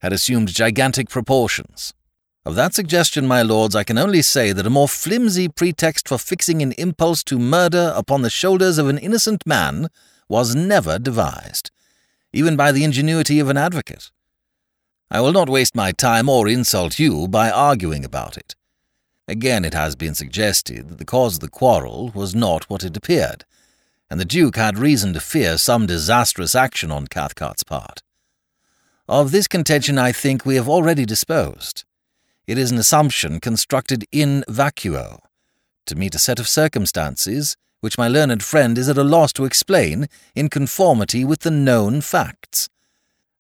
[0.01, 1.95] had assumed gigantic proportions.
[2.45, 6.19] Of that suggestion, my lords, I can only say that a more flimsy pretext for
[6.19, 9.89] fixing an impulse to murder upon the shoulders of an innocent man
[10.29, 11.71] was never devised,
[12.35, 14.11] even by the ingenuity of an advocate.
[15.11, 18.55] I will not waste my time or insult you by arguing about it.
[19.27, 22.97] Again, it has been suggested that the cause of the quarrel was not what it
[22.97, 23.47] appeared,
[24.11, 28.03] and the Duke had reason to fear some disastrous action on Cathcart's part.
[29.09, 31.85] Of this contention I think we have already disposed.
[32.47, 35.19] It is an assumption constructed in vacuo,
[35.87, 39.45] to meet a set of circumstances which my learned friend is at a loss to
[39.45, 42.69] explain in conformity with the known facts.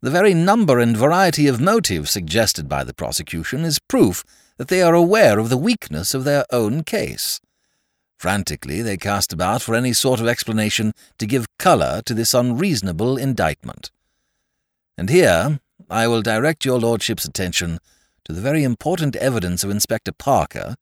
[0.02, 4.24] The very number and variety of motives suggested by the prosecution is proof
[4.56, 7.40] that they are aware of the weakness of their own case.
[8.16, 13.16] Frantically, they cast about for any sort of explanation to give colour to this unreasonable
[13.16, 13.90] indictment.
[14.96, 17.78] And here I will direct your lordship's attention
[18.24, 20.76] to the very important evidence of Inspector Parker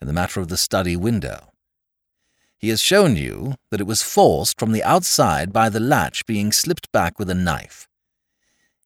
[0.00, 1.52] in the matter of the study window.
[2.58, 6.52] He has shown you that it was forced from the outside by the latch being
[6.52, 7.88] slipped back with a knife.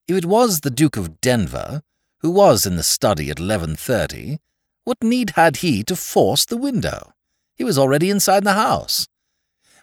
[0.07, 1.83] If it was the Duke of Denver,
[2.19, 4.39] who was in the study at 11.30,
[4.85, 7.15] what need had he to force the window?
[7.55, 9.07] He was already inside the house.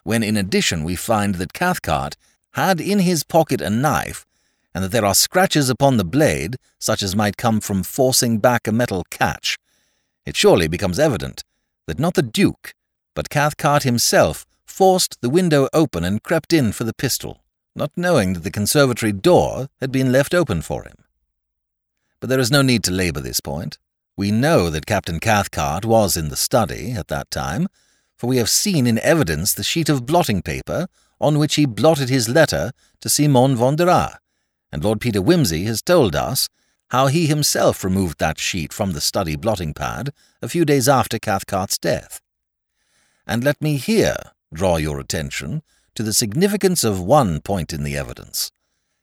[0.04, 2.16] When in addition we find that Cathcart
[2.52, 4.26] had in his pocket a knife
[4.74, 8.66] and that there are scratches upon the blade, such as might come from forcing back
[8.66, 9.58] a metal catch,
[10.26, 11.44] it surely becomes evident
[11.86, 12.74] that not the Duke,
[13.14, 17.42] but Cathcart himself forced the window open and crept in for the pistol,
[17.74, 21.04] not knowing that the conservatory door had been left open for him.
[22.20, 23.78] But there is no need to labour this point.
[24.16, 27.68] We know that Captain Cathcart was in the study at that time,
[28.16, 30.86] for we have seen in evidence the sheet of blotting paper
[31.20, 34.18] on which he blotted his letter to Simon Vonderaa,
[34.70, 36.48] and Lord Peter Wimsey has told us
[36.90, 41.18] how he himself removed that sheet from the study blotting pad a few days after
[41.18, 42.20] Cathcart's death.
[43.26, 44.16] And let me here
[44.52, 45.62] draw your attention
[45.94, 48.50] to the significance of one point in the evidence.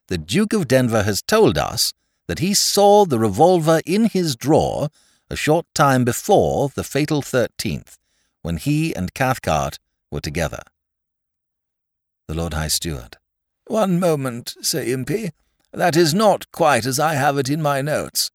[0.07, 1.93] The Duke of Denver has told us
[2.29, 4.89] that he saw the revolver in his drawer
[5.31, 7.97] a short time before the fatal 13th,
[8.43, 9.79] when he and Cathcart
[10.11, 10.61] were together.
[12.27, 13.17] The Lord High Steward.
[13.65, 15.31] One moment, Sir Impey.
[15.73, 18.29] That is not quite as I have it in my notes.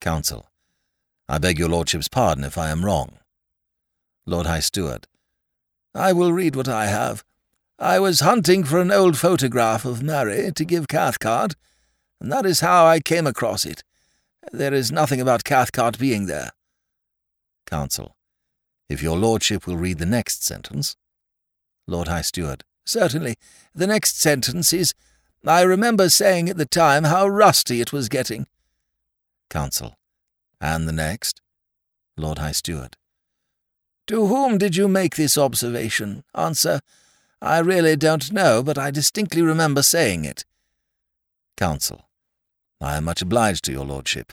[0.00, 0.48] Counsel.
[1.28, 3.18] I beg your lordship's pardon if I am wrong.
[4.26, 5.08] Lord High Steward.
[5.92, 7.24] I will read what I have.
[7.80, 11.56] I was hunting for an old photograph of Mary to give Cathcart,
[12.22, 13.82] and that is how I came across it.
[14.52, 16.52] There is nothing about Cathcart being there.
[17.66, 18.16] Counsel.
[18.88, 20.96] If your lordship will read the next sentence.
[21.88, 22.62] Lord High Steward.
[22.84, 23.34] Certainly.
[23.74, 24.94] The next sentence is,
[25.44, 28.46] I remember saying at the time how rusty it was getting.
[29.50, 29.98] Counsel.
[30.60, 31.42] And the next?
[32.16, 32.96] Lord High Steward.
[34.06, 36.22] To whom did you make this observation?
[36.36, 36.82] Answer.
[37.40, 40.44] I really don't know, but I distinctly remember saying it.
[41.56, 42.06] Counsel.
[42.82, 44.32] I am much obliged to your lordship.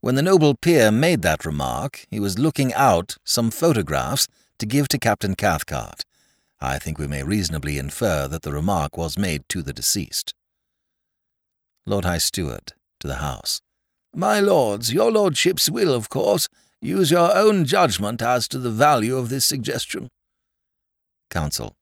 [0.00, 4.26] When the noble peer made that remark, he was looking out some photographs
[4.58, 6.04] to give to Captain Cathcart.
[6.60, 10.34] I think we may reasonably infer that the remark was made to the deceased.
[11.86, 13.60] Lord High Steward to the House.
[14.14, 16.48] My lords, your lordships will, of course,
[16.80, 20.08] use your own judgment as to the value of this suggestion.
[21.30, 21.76] Counsel.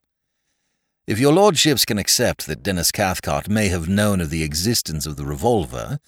[1.07, 5.16] If your lordships can accept that Dennis Cathcart may have known of the existence of
[5.16, 6.00] the revolver,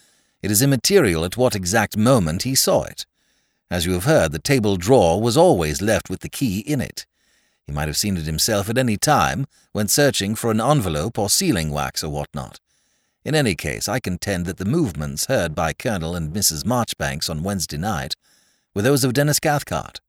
[0.43, 3.07] it is immaterial at what exact moment he saw it.
[3.71, 7.07] As you have heard, the table drawer was always left with the key in it.
[7.65, 11.31] He might have seen it himself at any time when searching for an envelope or
[11.31, 12.59] sealing wax or what not.
[13.25, 16.67] In any case, I contend that the movements heard by Colonel and Mrs.
[16.67, 18.17] Marchbanks on Wednesday night
[18.75, 20.01] were those of Dennis Cathcart.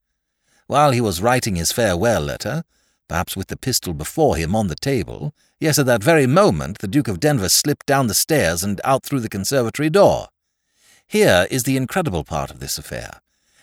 [0.66, 2.64] While he was writing his farewell letter,
[3.10, 6.88] perhaps with the pistol before him on the table, yes, at that very moment the
[6.88, 10.30] Duke of Denver slipped down the stairs and out through the conservatory door.
[11.06, 13.20] Here is the incredible part of this affair,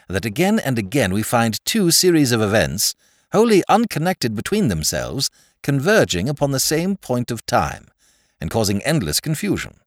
[0.09, 2.95] that again and again we find two series of events
[3.33, 5.31] wholly unconnected between themselves,
[5.63, 7.89] converging upon the same point of time,
[8.41, 9.79] and causing endless confusion.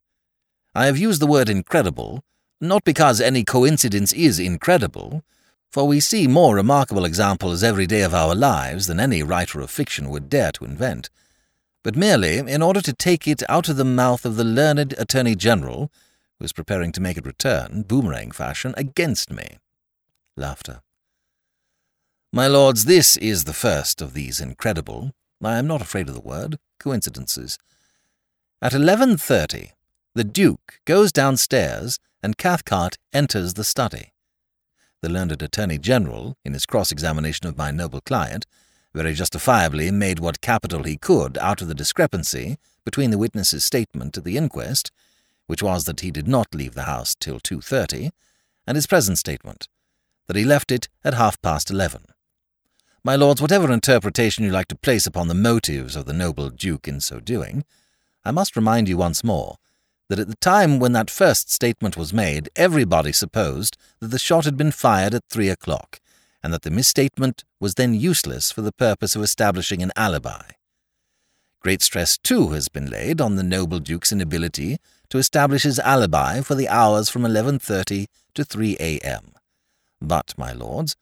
[0.74, 2.24] I have used the word incredible,
[2.62, 5.24] not because any coincidence is incredible,
[5.72, 9.70] for we see more remarkable examples every day of our lives than any writer of
[9.70, 11.10] fiction would dare to invent,
[11.84, 15.36] but merely in order to take it out of the mouth of the learned Attorney
[15.36, 15.92] General,
[16.38, 19.60] who is preparing to make it return, boomerang fashion, against me.
[20.36, 20.82] Laughter.
[22.32, 25.14] My lords, this is the first of these incredible,
[25.44, 27.58] I am not afraid of the word, coincidences.
[28.62, 29.72] At 11.30,
[30.16, 34.14] the Duke goes downstairs and Cathcart enters the study.
[35.02, 38.46] The learned Attorney General, in his cross-examination of my noble client,
[38.94, 44.18] very justifiably made what capital he could out of the discrepancy between the witness's statement
[44.18, 44.92] at the inquest,
[45.48, 48.12] which was that he did not leave the house till 2.30,
[48.68, 49.70] and his present statement,
[50.28, 52.04] that he left it at half past eleven.
[53.02, 56.88] My lords, whatever interpretation you like to place upon the motives of the noble Duke
[56.88, 57.64] in so doing,
[58.26, 59.58] I must remind you once more
[60.10, 64.46] that at the time when that first statement was made, everybody supposed that the shot
[64.46, 66.00] had been fired at three o'clock,
[66.44, 70.52] and that the misstatement was then useless for the purpose of establishing an alibi.
[71.62, 74.78] Great stress, too, has been laid on the noble Duke's inability
[75.10, 79.34] to establish his alibi for the hours from 11.30 to 3 a.m.
[80.02, 80.96] But, my lords,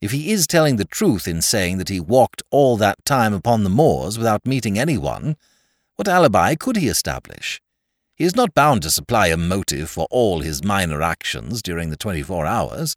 [0.00, 3.62] if he is telling the truth in saying that he walked all that time upon
[3.62, 5.36] the moors without meeting anyone,
[5.96, 7.60] what alibi could he establish?
[8.20, 11.96] He is not bound to supply a motive for all his minor actions during the
[11.96, 12.94] twenty-four hours.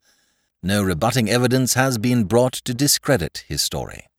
[0.61, 4.09] No rebutting evidence has been brought to discredit his story,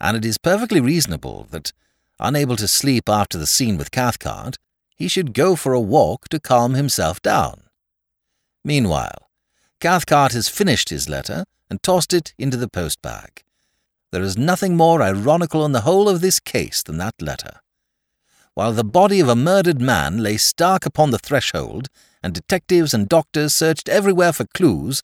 [0.00, 1.72] and it is perfectly reasonable that,
[2.20, 4.56] unable to sleep after the scene with Cathcart,
[4.94, 7.62] he should go for a walk to calm himself down.
[8.64, 9.28] Meanwhile,
[9.80, 13.42] Cathcart has finished his letter and tossed it into the post bag.
[14.12, 17.62] There is nothing more ironical in the whole of this case than that letter.
[18.56, 21.88] While the body of a murdered man lay stark upon the threshold,
[22.22, 25.02] and detectives and doctors searched everywhere for clues,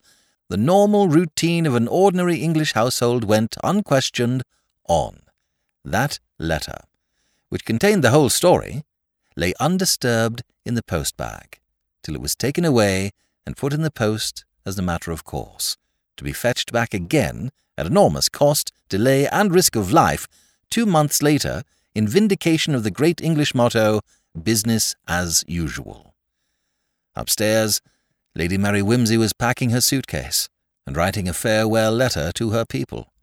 [0.49, 4.41] the normal routine of an ordinary English household went, unquestioned,
[4.87, 5.19] on.
[5.85, 6.79] That letter,
[7.49, 8.85] which contained the whole story,
[9.35, 11.59] lay undisturbed in the post bag,
[12.01, 13.11] till it was taken away
[13.45, 15.77] and put in the post as a matter of course
[16.17, 20.27] to be fetched back again at enormous cost, delay, and risk of life
[20.71, 21.61] two months later
[21.95, 24.01] in vindication of the great English motto,
[24.41, 26.15] business as usual.
[27.15, 27.81] Upstairs,
[28.35, 30.49] Lady Mary Wimsey was packing her suitcase
[30.87, 33.13] and writing a farewell letter to her people.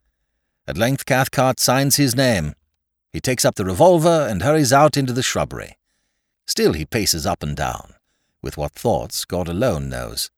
[0.66, 2.54] At length Cathcart signs his name.
[3.12, 5.76] He takes up the revolver and hurries out into the shrubbery.
[6.46, 7.94] Still he paces up and down,
[8.40, 10.30] with what thoughts God alone knows,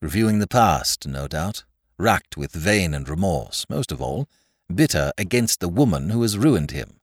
[0.00, 1.64] reviewing the past, no doubt,
[1.98, 4.28] racked with vain and remorse, most of all,
[4.72, 7.00] bitter against the woman who has ruined him.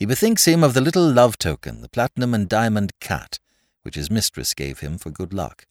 [0.00, 3.38] He bethinks him of the little love token, the platinum and diamond cat,
[3.82, 5.66] which his mistress gave him for good luck.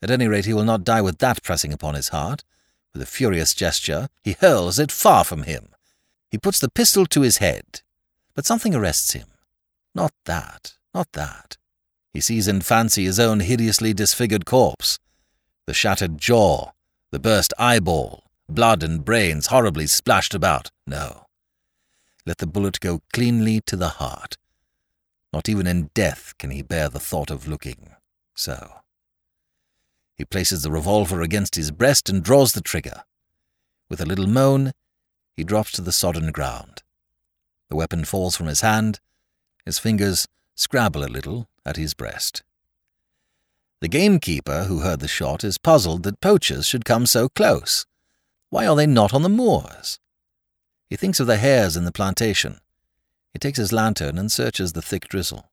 [0.00, 2.44] At any rate, he will not die with that pressing upon his heart.
[2.92, 5.74] With a furious gesture, he hurls it far from him.
[6.30, 7.82] He puts the pistol to his head,
[8.32, 9.26] but something arrests him.
[9.92, 11.56] Not that, not that.
[12.12, 15.00] He sees in fancy his own hideously disfigured corpse,
[15.66, 16.70] the shattered jaw,
[17.10, 20.70] the burst eyeball, blood and brains horribly splashed about.
[20.86, 21.26] No.
[22.24, 24.36] Let the bullet go cleanly to the heart.
[25.32, 27.94] Not even in death can he bear the thought of looking
[28.34, 28.82] so.
[30.16, 33.02] He places the revolver against his breast and draws the trigger.
[33.88, 34.72] With a little moan,
[35.34, 36.82] he drops to the sodden ground.
[37.68, 39.00] The weapon falls from his hand.
[39.64, 42.42] His fingers scrabble a little at his breast.
[43.80, 47.84] The gamekeeper who heard the shot is puzzled that poachers should come so close.
[48.50, 49.98] Why are they not on the moors?
[50.92, 52.60] He thinks of the hares in the plantation.
[53.32, 55.50] He takes his lantern and searches the thick drizzle.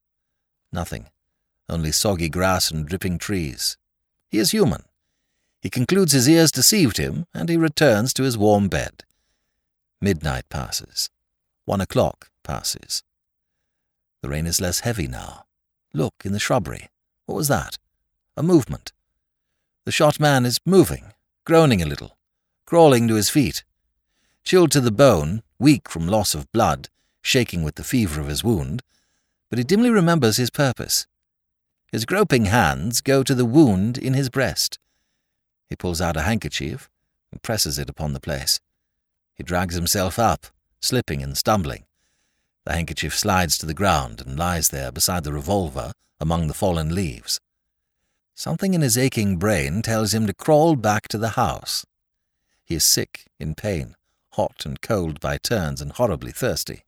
[0.69, 1.05] Nothing,
[1.69, 3.77] only soggy grass and dripping trees.
[4.27, 4.83] He is human.
[5.61, 9.05] He concludes his ears deceived him, and he returns to his warm bed.
[10.01, 11.09] Midnight passes.
[11.63, 13.01] One o'clock passes.
[14.21, 15.45] The rain is less heavy now.
[15.93, 16.89] Look, in the shrubbery.
[17.27, 17.77] What was that?
[18.35, 18.91] A movement.
[19.85, 21.13] The shot man is moving,
[21.45, 22.17] groaning a little,
[22.65, 23.63] crawling to his feet.
[24.49, 26.89] Chilled to the bone, weak from loss of blood,
[27.21, 28.81] shaking with the fever of his wound,
[29.47, 31.05] but he dimly remembers his purpose.
[31.91, 34.79] His groping hands go to the wound in his breast.
[35.67, 36.89] He pulls out a handkerchief
[37.31, 38.59] and presses it upon the place.
[39.35, 40.47] He drags himself up,
[40.79, 41.83] slipping and stumbling.
[42.65, 46.95] The handkerchief slides to the ground and lies there beside the revolver among the fallen
[46.95, 47.39] leaves.
[48.33, 51.85] Something in his aching brain tells him to crawl back to the house.
[52.65, 53.95] He is sick, in pain,
[54.31, 56.83] hot and cold by turns, and horribly thirsty.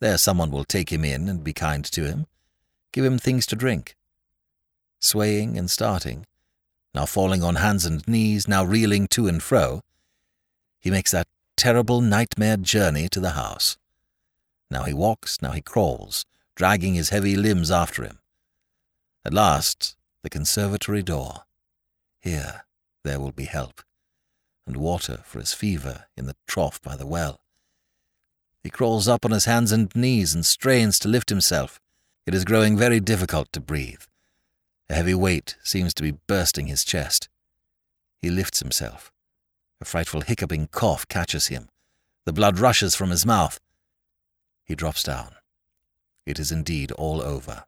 [0.00, 2.26] There someone will take him in and be kind to him,
[2.92, 3.96] give him things to drink.
[5.00, 6.26] Swaying and starting,
[6.94, 9.82] now falling on hands and knees, now reeling to and fro,
[10.80, 11.26] he makes that
[11.56, 13.76] terrible nightmare journey to the house.
[14.70, 16.24] Now he walks, now he crawls,
[16.54, 18.18] dragging his heavy limbs after him.
[19.24, 21.44] At last, the conservatory door.
[22.20, 22.64] Here,
[23.04, 23.82] there will be help,
[24.66, 27.40] and water for his fever in the trough by the well.
[28.62, 31.80] He crawls up on his hands and knees and strains to lift himself.
[32.26, 34.02] It is growing very difficult to breathe.
[34.90, 37.28] A heavy weight seems to be bursting his chest.
[38.20, 39.12] He lifts himself.
[39.80, 41.68] A frightful hiccuping cough catches him.
[42.24, 43.60] The blood rushes from his mouth.
[44.64, 45.34] He drops down.
[46.24, 47.64] It is indeed all over.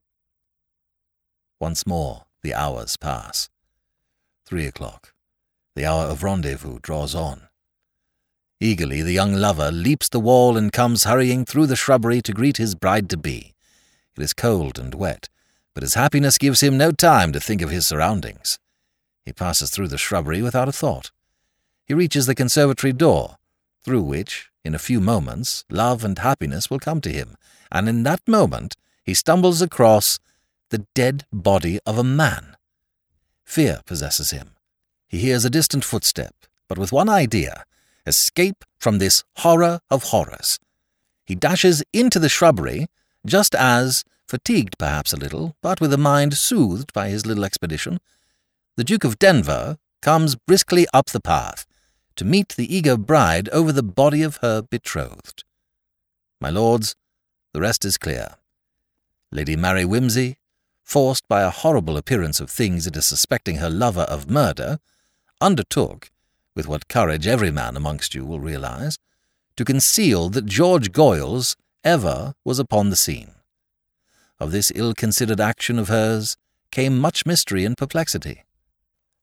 [1.61, 3.49] Once more the hours pass.
[4.45, 5.13] Three o'clock.
[5.79, 7.43] The hour of rendezvous draws on.
[8.59, 12.57] Eagerly the young lover leaps the wall and comes hurrying through the shrubbery to greet
[12.57, 13.55] his bride-to-be.
[14.17, 15.29] It is cold and wet,
[15.75, 18.59] but his happiness gives him no time to think of his surroundings.
[19.25, 21.13] He passes through the shrubbery without a thought.
[21.87, 23.37] He reaches the conservatory door,
[23.85, 27.37] through which, in a few moments, love and happiness will come to him,
[27.71, 28.75] and in that moment
[29.05, 30.19] he stumbles across
[30.71, 32.57] the dead body of a man.
[33.45, 34.57] Fear possesses him.
[35.09, 36.35] He hears a distant footstep,
[36.69, 37.65] but with one idea
[38.07, 40.59] escape from this horror of horrors.
[41.25, 42.87] He dashes into the shrubbery
[43.27, 48.01] just as, fatigued perhaps a little, but with a mind soothed by his little expedition,
[48.77, 51.67] the Duke of Denver comes briskly up the path
[52.17, 55.45] to meet the eager bride over the body of her betrothed.
[56.41, 56.95] My lords,
[57.53, 58.37] the rest is clear.
[59.33, 60.37] Lady Mary Wimsey,
[60.83, 64.79] forced by a horrible appearance of things into suspecting her lover of murder,
[65.41, 66.11] undertook,
[66.55, 68.99] with what courage every man amongst you will realize,
[69.57, 73.33] to conceal that George Goyles ever was upon the scene.
[74.41, 76.37] Of this ill-considered action of hers
[76.71, 78.45] came much mystery and perplexity.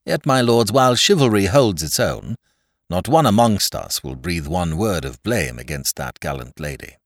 [0.06, 2.36] Yet, my lords, while chivalry holds its own,
[2.90, 6.98] not one amongst us will breathe one word of blame against that gallant lady.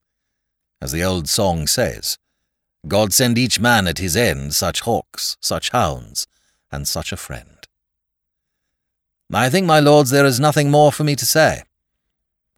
[0.82, 2.18] As the old song says,
[2.88, 6.26] God send each man at his end such hawks, such hounds,
[6.72, 7.59] and such a friend.
[9.32, 11.64] I think, my lords, there is nothing more for me to say.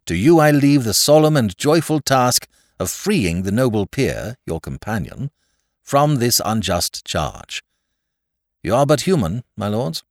[0.06, 2.48] To you I leave the solemn and joyful task
[2.80, 5.30] of freeing the noble peer, your companion,
[5.82, 7.62] from this unjust charge.
[8.62, 10.02] You are but human, my lords,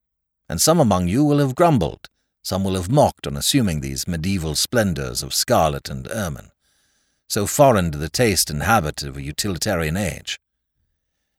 [0.47, 2.09] and some among you will have grumbled,
[2.43, 6.51] some will have mocked on assuming these medieval splendours of scarlet and ermine,
[7.27, 10.39] so foreign to the taste and habit of a utilitarian age.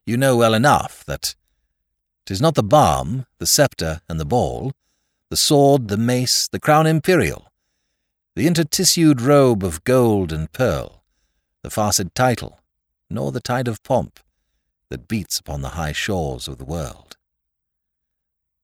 [0.05, 1.35] You know well enough that
[2.27, 4.73] 'tis not the balm, the sceptre, and the ball,
[5.33, 7.51] the sword, the mace, the crown imperial,
[8.37, 11.03] the intertissued robe of gold and pearl,
[11.63, 12.61] the farced title,
[13.09, 14.21] nor the tide of pomp
[14.91, 17.17] that beats upon the high shores of the world,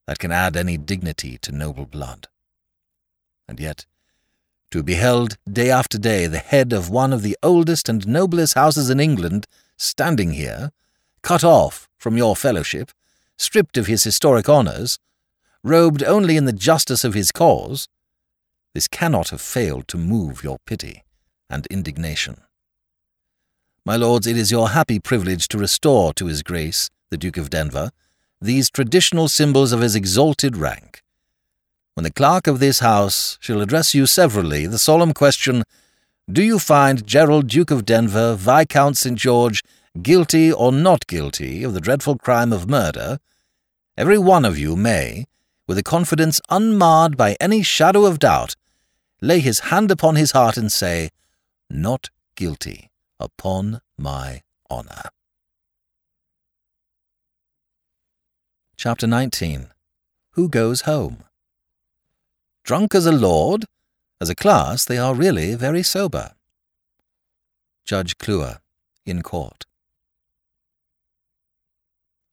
[0.07, 2.29] that can add any dignity to noble blood.
[3.49, 3.87] And yet,
[4.71, 8.53] to be beheld day after day the head of one of the oldest and noblest
[8.53, 9.47] houses in England
[9.79, 10.73] standing here,
[11.23, 12.91] cut off from your fellowship,
[13.39, 14.99] stripped of his historic honours,
[15.65, 17.89] robed only in the justice of his cause,
[18.75, 21.05] This cannot have failed to move your pity
[21.51, 22.43] and indignation.
[23.85, 27.49] My lords, it is your happy privilege to restore to His Grace, the Duke of
[27.49, 27.91] Denver,
[28.41, 31.03] these traditional symbols of his exalted rank.
[31.95, 35.65] When the clerk of this house shall address you severally the solemn question,
[36.31, 39.19] Do you find Gerald, Duke of Denver, Viscount St.
[39.19, 39.65] George,
[40.03, 43.19] guilty or not guilty of the dreadful crime of murder?
[43.97, 45.25] Every one of you may,
[45.69, 48.57] with a confidence unmarred by any shadow of doubt,
[49.21, 51.11] lay his hand upon his heart and say,
[51.69, 52.91] Not guilty,
[53.21, 55.11] upon my honour.
[58.77, 59.69] Chapter 19
[60.33, 61.25] Who Goes Home?
[62.65, 63.67] Drunk as a lord,
[64.21, 66.33] as a class they are really very sober.
[67.85, 68.59] Judge Cluer,
[69.05, 69.68] in court.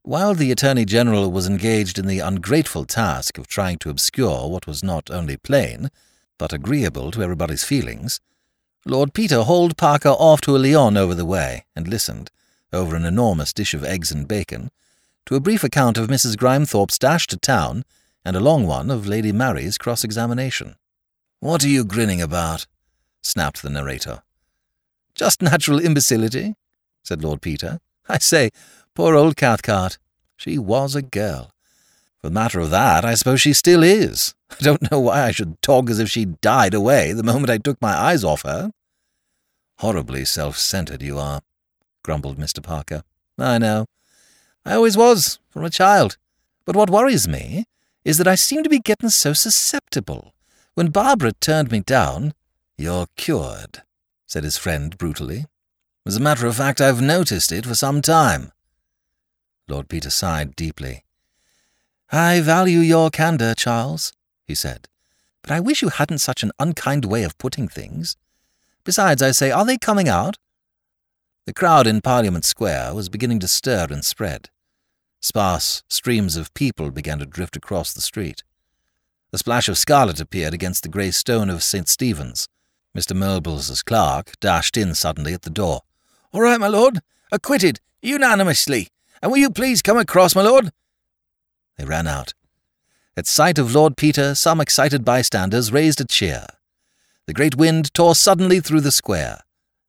[0.06, 4.68] While the Attorney General was engaged in the ungrateful task of trying to obscure what
[4.68, 5.90] was not only plain,
[6.38, 8.22] but agreeable to everybody's feelings,
[8.86, 12.30] Lord Peter hauled Parker off to a Lyon over the way and listened,
[12.72, 14.70] over an enormous dish of eggs and bacon,
[15.26, 16.38] to a brief account of Mrs.
[16.38, 17.84] Grimethorpe's dash to town
[18.24, 20.76] and a long one of Lady Mary's cross examination.
[21.40, 22.68] What are you grinning about?
[23.24, 24.22] snapped the narrator.
[25.16, 26.54] Just natural imbecility,
[27.02, 27.80] said Lord Peter.
[28.08, 28.52] I say,
[28.96, 29.98] poor old Cathcart.
[30.38, 31.52] She was a girl.
[32.20, 34.34] For the matter of that, I suppose she still is.
[34.50, 37.58] I don't know why I should talk as if she'd died away the moment I
[37.58, 38.72] took my eyes off her.
[39.80, 41.42] Horribly self centred you are,
[42.04, 42.64] grumbled Mr.
[42.64, 43.04] Parker.
[43.38, 43.86] I know.
[44.66, 46.18] I always was, from a child.
[46.66, 47.66] But what worries me
[48.04, 50.34] is that I seem to be getting so susceptible.
[50.74, 52.34] When Barbara turned me down,
[52.78, 53.84] You're cured,
[54.26, 55.46] said his friend brutally.
[56.06, 58.52] As a matter of fact, I've noticed it for some time.
[59.68, 61.04] Lord Peter sighed deeply.
[62.12, 64.14] I value your candour, Charles,
[64.44, 64.88] he said,
[65.42, 68.16] but I wish you hadn't such an unkind way of putting things.
[68.84, 70.38] Besides, I say, are they coming out?
[71.46, 74.50] The crowd in Parliament Square was beginning to stir and spread.
[75.22, 78.44] Sparse streams of people began to drift across the street.
[79.34, 81.88] A splash of scarlet appeared against the grey stone of St.
[81.88, 82.48] Stephen's.
[82.96, 83.16] Mr.
[83.16, 85.82] Murbles's clerk dashed in suddenly at the door.
[86.32, 87.02] All right, my lord.
[87.32, 88.90] Acquitted, unanimously.
[89.26, 90.72] And will you please come across, my lord?
[91.80, 92.36] They ran out.
[93.18, 96.46] At sight of Lord Peter, some excited bystanders raised a cheer.
[97.26, 99.40] The great wind tore suddenly through the square,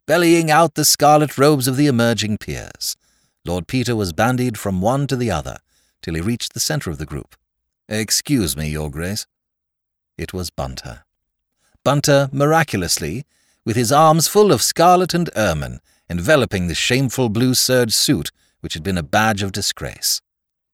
[0.06, 2.96] bellying out the scarlet robes of the emerging peers.
[3.44, 5.58] Lord Peter was bandied from one to the other,
[6.00, 7.36] till he reached the centre of the group.
[7.90, 9.26] Excuse me, Your Grace.
[10.16, 11.04] It was Bunter.
[11.84, 13.26] Bunter, miraculously,
[13.66, 18.30] with his arms full of scarlet and ermine, enveloping the shameful blue serge suit
[18.66, 20.20] which had been a badge of disgrace.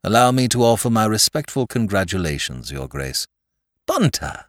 [0.03, 3.27] Allow me to offer my respectful congratulations, Your Grace.
[3.87, 4.47] Bunter!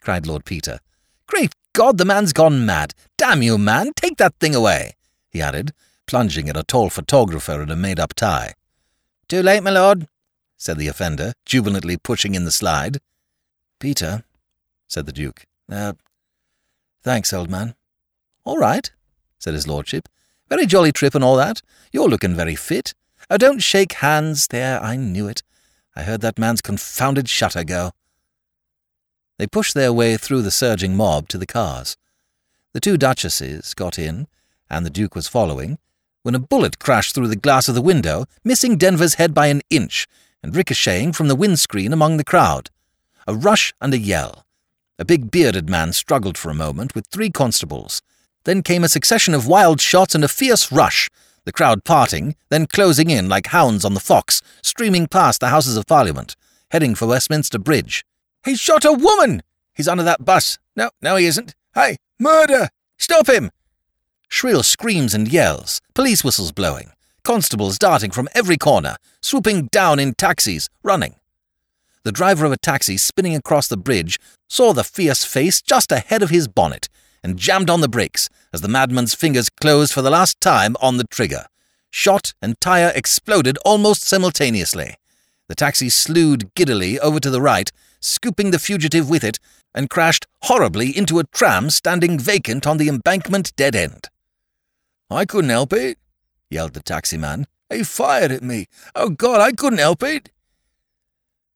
[0.00, 0.78] cried Lord Peter.
[1.26, 2.94] Great God, the man's gone mad!
[3.18, 4.94] Damn you, man, take that thing away!
[5.28, 5.74] he added,
[6.06, 8.54] plunging at a tall photographer in a made-up tie.
[9.28, 10.08] Too late, my lord,
[10.56, 13.00] said the offender, jubilantly pushing in the slide.
[13.78, 14.24] Peter,
[14.88, 15.44] said the Duke.
[15.70, 15.92] Uh,
[17.02, 17.74] thanks, old man.
[18.44, 18.90] All right,
[19.38, 20.08] said his lordship.
[20.48, 21.62] Very jolly trip and all that.
[21.92, 22.94] You're looking very fit.
[23.28, 24.46] Oh, don't shake hands.
[24.48, 25.42] There, I knew it.
[25.94, 27.92] I heard that man's confounded shutter go.
[29.38, 31.96] They pushed their way through the surging mob to the cars.
[32.72, 34.28] The two duchesses got in,
[34.70, 35.78] and the Duke was following,
[36.22, 39.62] when a bullet crashed through the glass of the window, missing Denver's head by an
[39.70, 40.06] inch
[40.42, 42.70] and ricocheting from the windscreen among the crowd.
[43.26, 44.44] A rush and a yell.
[44.98, 48.02] A big bearded man struggled for a moment with three constables.
[48.46, 51.10] Then came a succession of wild shots and a fierce rush,
[51.44, 55.76] the crowd parting, then closing in like hounds on the fox, streaming past the Houses
[55.76, 56.36] of Parliament,
[56.70, 58.04] heading for Westminster Bridge.
[58.44, 59.42] He shot a woman!
[59.74, 60.60] He's under that bus.
[60.76, 61.56] No, no, he isn't.
[61.74, 62.68] Hey, murder!
[62.98, 63.50] Stop him!
[64.28, 66.92] Shrill screams and yells, police whistles blowing,
[67.24, 71.16] constables darting from every corner, swooping down in taxis, running.
[72.04, 76.22] The driver of a taxi spinning across the bridge saw the fierce face just ahead
[76.22, 76.88] of his bonnet
[77.26, 80.96] and jammed on the brakes as the madman's fingers closed for the last time on
[80.96, 81.46] the trigger.
[81.90, 84.94] Shot and tire exploded almost simultaneously.
[85.48, 89.40] The taxi slewed giddily over to the right, scooping the fugitive with it,
[89.74, 94.08] and crashed horribly into a tram standing vacant on the embankment dead end.
[95.10, 95.98] I couldn't help it,
[96.48, 97.48] yelled the taxi-man.
[97.68, 98.66] He fired at me.
[98.94, 100.30] Oh, God, I couldn't help it.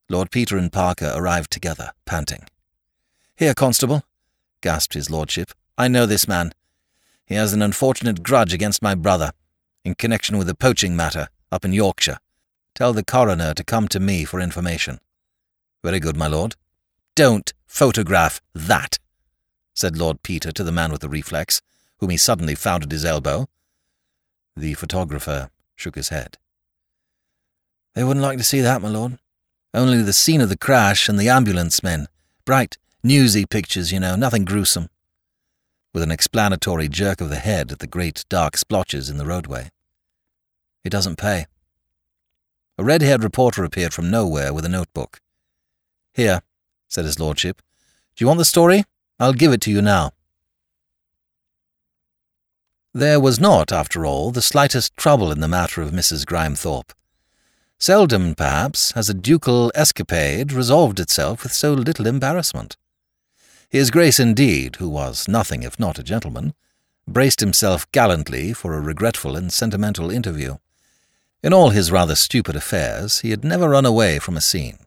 [0.09, 2.43] Lord Peter and Parker arrived together, panting.
[3.37, 4.03] Here, constable,
[4.63, 5.53] gasped his lordship.
[5.81, 6.53] I know this man.
[7.25, 9.33] He has an unfortunate grudge against my brother,
[9.83, 12.19] in connection with a poaching matter up in Yorkshire.
[12.75, 15.01] Tell the coroner to come to me for information.
[15.83, 16.55] Very good, my lord.
[17.15, 18.99] Don't photograph that,
[19.73, 21.63] said Lord Peter to the man with the reflex,
[21.97, 23.49] whom he suddenly found at his elbow.
[24.55, 26.37] The photographer shook his head.
[27.95, 29.19] They wouldn't like to see that, my lord.
[29.73, 32.09] Only the scene of the crash and the ambulance men.
[32.45, 34.91] Bright, newsy pictures, you know, nothing gruesome.
[35.93, 39.71] With an explanatory jerk of the head at the great dark splotches in the roadway.
[40.85, 41.47] It doesn't pay.
[42.79, 45.21] A red haired reporter appeared from nowhere with a notebook.
[46.15, 46.43] Here,
[46.89, 47.61] said his lordship.
[48.17, 48.85] Do you want the story?
[49.19, 50.13] I'll give it to you now.
[52.93, 56.25] There was not, after all, the slightest trouble in the matter of Mrs.
[56.25, 56.93] Grimethorpe.
[57.79, 62.77] Seldom, perhaps, has a ducal escapade resolved itself with so little embarrassment.
[63.71, 66.55] His Grace, indeed, who was nothing if not a gentleman,
[67.07, 70.57] braced himself gallantly for a regretful and sentimental interview.
[71.41, 74.79] In all his rather stupid affairs, he had never run away from a scene,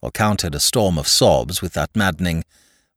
[0.00, 2.44] or countered a storm of sobs with that maddening,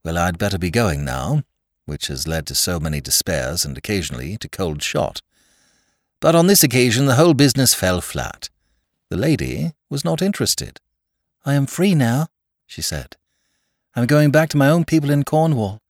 [0.02, 1.44] well, I'd better be going now,
[1.86, 5.22] which has led to so many despairs and occasionally to cold shot.
[6.22, 8.50] But on this occasion the whole business fell flat.
[9.10, 10.80] The lady was not interested.
[11.46, 12.28] I am free now,
[12.66, 13.18] she said.
[13.98, 15.82] I am going back to my own people in Cornwall.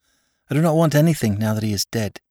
[0.49, 2.21] I do not want anything now that he is dead.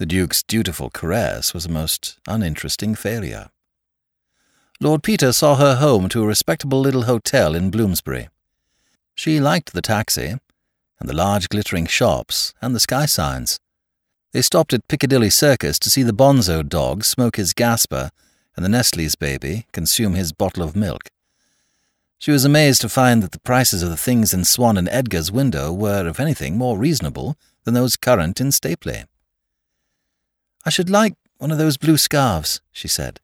[0.00, 3.50] The Duke's dutiful caress was a most uninteresting failure.
[4.80, 8.28] Lord Peter saw her home to a respectable little hotel in Bloomsbury.
[9.14, 10.34] She liked the taxi,
[10.98, 13.60] and the large glittering shops, and the sky signs.
[14.32, 18.10] They stopped at Piccadilly Circus to see the Bonzo dog smoke his Gasper
[18.56, 21.10] and the Nestle's baby consume his bottle of milk.
[22.18, 25.30] She was amazed to find that the prices of the things in Swan and Edgar's
[25.30, 29.04] window were, if anything, more reasonable than those current in Stapley.
[30.64, 33.20] I should like one of those blue scarves, she said,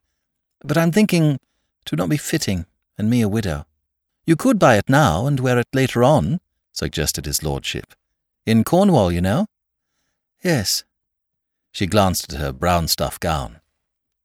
[0.63, 1.39] but I'm thinking
[1.85, 2.67] it would not be fitting,
[2.99, 3.67] and me a widow.
[4.25, 6.41] You could buy it now and wear it later on,
[6.71, 7.95] suggested his lordship.
[8.47, 9.47] In Cornwall, you know.
[10.45, 10.85] Yes.
[11.73, 13.61] She glanced at her brown stuff gown.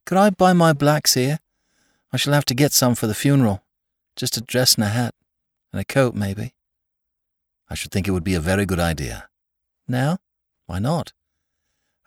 [0.06, 1.40] Could I buy my blacks here?
[2.12, 3.64] I shall have to get some for the funeral.
[4.18, 5.16] Just a dress and a hat.
[5.72, 6.54] And a coat, maybe.
[7.70, 9.30] I should think it would be a very good idea.
[9.88, 10.18] Now?
[10.66, 11.14] Why not?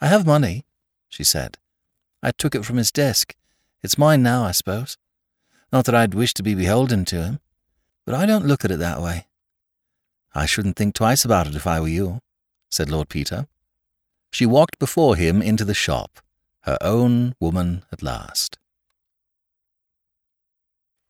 [0.00, 0.66] I have money,
[1.08, 1.56] she said.
[2.22, 3.34] I took it from his desk.
[3.82, 4.98] It's mine now, I suppose.
[5.72, 7.40] Not that I'd wish to be beholden to him,
[8.04, 9.26] but I don't look at it that way.
[10.34, 12.20] I shouldn't think twice about it if I were you,
[12.68, 13.46] said Lord Peter.
[14.30, 16.20] She walked before him into the shop
[16.64, 18.58] her own woman at last.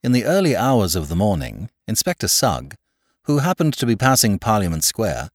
[0.03, 2.73] In the early hours of the morning, Inspector Sugg,
[3.25, 5.29] who happened to be passing Parliament Square,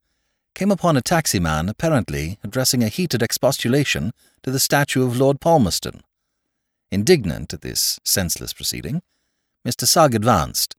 [0.57, 4.12] came upon a taxi-man apparently addressing a heated expostulation
[4.43, 6.03] to the statue of Lord Palmerston.
[6.91, 9.03] Indignant at this senseless proceeding,
[9.64, 9.87] Mr.
[9.87, 10.75] Sugg advanced,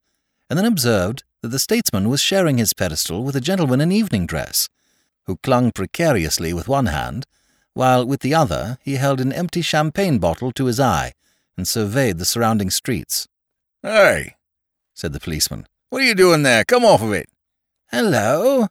[0.50, 4.26] and then observed that the statesman was sharing his pedestal with a gentleman in evening
[4.26, 4.68] dress,
[5.24, 7.26] who clung precariously with one hand
[7.72, 11.14] while with the other he held an empty champagne bottle to his eye
[11.56, 13.26] and surveyed the surrounding streets.
[13.82, 14.34] Hey,
[14.92, 16.64] said the policeman, what are you doing there?
[16.64, 17.28] Come off of it.
[17.92, 18.66] Hello,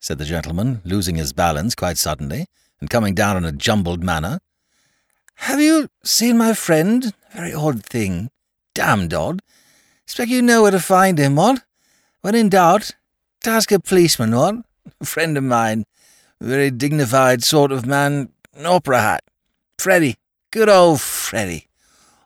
[0.00, 2.46] said the gentleman, losing his balance quite suddenly
[2.80, 4.40] and coming down in a jumbled manner.
[5.36, 7.14] Have you seen my friend?
[7.32, 8.30] Very odd thing.
[8.74, 9.40] Damned odd.
[10.04, 11.62] Expect you know where to find him, what?
[12.22, 12.90] When in doubt,
[13.40, 14.56] task a policeman, what?
[15.00, 15.84] A friend of mine.
[16.40, 19.24] Very dignified sort of man, An opera hat.
[19.78, 20.16] Freddy.
[20.50, 21.68] Good old Freddy.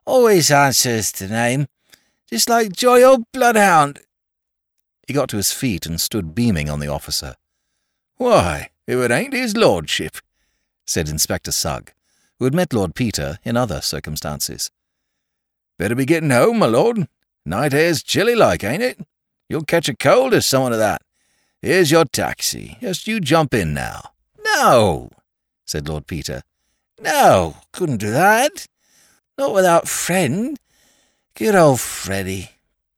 [0.07, 1.67] Always answers to name.
[2.35, 4.01] Just like Joy old Bloodhound.
[5.07, 7.37] He got to his feet and stood beaming on the officer.
[8.17, 10.17] Why, if it ain't his lordship,
[10.85, 11.93] said Inspector Sugg,
[12.41, 14.73] who had met Lord Peter in other circumstances.
[15.79, 17.07] Better be getting home, my lord.
[17.47, 18.99] Night air's chilly like, ain't it?
[19.49, 21.03] You'll catch a cold or something of that.
[21.63, 22.79] Here's your taxi.
[22.81, 24.11] Just you jump in now.
[24.45, 25.09] No,
[25.65, 26.43] said Lord Peter.
[27.01, 28.67] No, couldn't do that.
[29.39, 30.59] Not without friend.
[31.37, 32.51] Good old Freddy.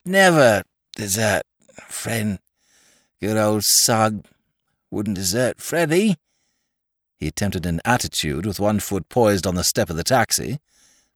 [0.05, 0.63] Never
[0.95, 1.45] desert
[1.89, 2.39] friend.
[3.19, 4.27] Good old Sugg.
[4.91, 6.17] Wouldn't desert Freddy.
[7.17, 10.59] He attempted an attitude with one foot poised on the step of the taxi,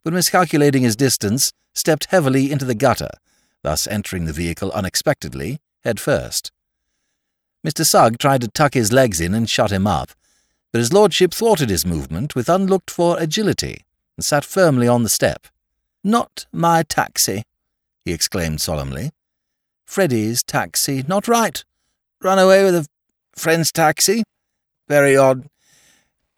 [0.02, 3.10] but miscalculating his distance, stepped heavily into the gutter,
[3.62, 6.50] thus entering the vehicle unexpectedly, head first.
[7.62, 7.84] Mr.
[7.84, 10.12] Sugg tried to tuck his legs in and shut him up,
[10.72, 13.84] but his lordship thwarted his movement with unlooked-for agility
[14.16, 15.48] and sat firmly on the step.
[16.02, 17.42] Not my taxi,
[18.04, 19.10] he exclaimed solemnly.
[19.84, 21.64] Freddy's taxi, not right.
[22.22, 22.86] Run away with a
[23.34, 24.22] friend's taxi?
[24.88, 25.48] Very odd.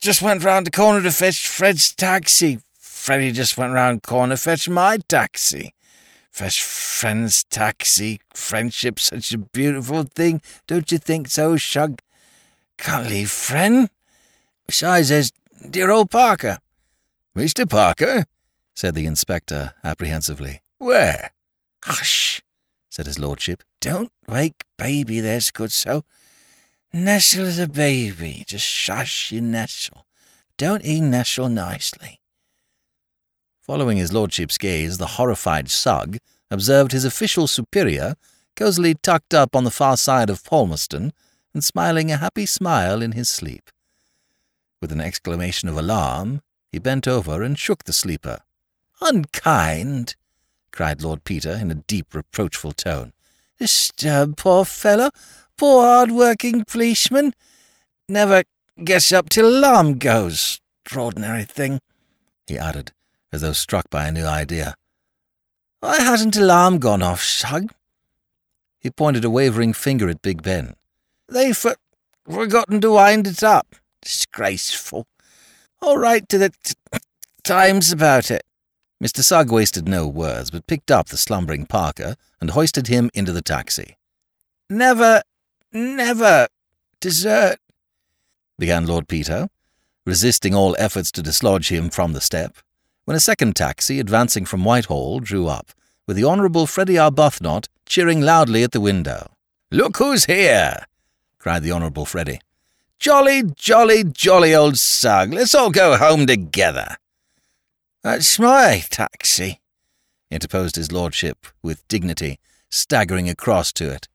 [0.01, 2.59] Just went round the corner to fetch Fred's taxi.
[2.79, 5.75] Freddy just went round corner to fetch my taxi.
[6.31, 8.21] Fetch friend's taxi.
[8.33, 10.41] Friendship such a beautiful thing.
[10.67, 12.01] Don't you think so, Shug?
[12.79, 13.91] Can't leave friend.
[14.67, 15.33] Besides, there's
[15.69, 16.59] dear old Parker.
[17.37, 17.69] Mr.
[17.69, 18.25] Parker?
[18.75, 20.63] Said the inspector apprehensively.
[20.79, 21.33] Where?
[21.85, 22.43] Hush,
[22.91, 23.63] said his lordship.
[23.81, 26.05] Don't wake baby, there's good so.
[26.93, 30.07] Nestle a baby, just shush you nestle.
[30.59, 32.21] Don't he nestle nicely?
[33.61, 36.19] Following his lordship's gaze, the horrified Sugg
[36.51, 38.15] observed his official superior
[38.57, 41.13] cosily tucked up on the far side of Palmerston
[41.55, 43.71] and smiling a happy smile in his sleep.
[44.81, 48.41] With an exclamation of alarm, he bent over and shook the sleeper.
[49.05, 50.15] Unkind,
[50.71, 53.13] cried Lord Peter in a deep, reproachful tone.
[53.59, 55.11] Disturb poor fellow,
[55.57, 57.35] poor hard-working policeman.
[58.09, 58.45] Never
[58.83, 60.61] gets up till alarm goes.
[60.85, 61.81] Extraordinary thing,
[62.47, 62.93] he added,
[63.33, 64.75] as though struck by a new idea.
[65.81, 67.73] Why hasn't alarm gone off, Sugg?
[68.81, 70.75] He pointed a wavering finger at Big Ben.
[71.29, 71.77] They've for-
[72.29, 73.75] forgotten to wind it up.
[74.01, 75.07] Disgraceful.
[75.81, 76.75] I'll write to the t-
[77.43, 78.43] Times about it.
[79.03, 79.21] Mr.
[79.21, 83.43] Sugg wasted no words, but picked up the slumbering Parker and hoisted him into the
[83.43, 83.97] taxi.
[84.71, 85.23] Never,
[85.73, 86.47] never
[87.01, 87.59] desert,
[88.61, 89.49] began Lord Peter,
[90.07, 92.59] resisting all efforts to dislodge him from the step,
[93.05, 95.71] when a second taxi, advancing from Whitehall, drew up,
[96.07, 99.33] with the Honourable Freddie Arbuthnot cheering loudly at the window.
[99.73, 100.87] Look who's here!
[101.41, 102.41] cried the Honourable Freddie.
[103.01, 105.35] Jolly, jolly, jolly old Sugg.
[105.35, 106.99] Let's all go home together.
[108.03, 109.61] That's my taxi,
[110.29, 114.09] interposed his lordship with dignity, staggering across to it.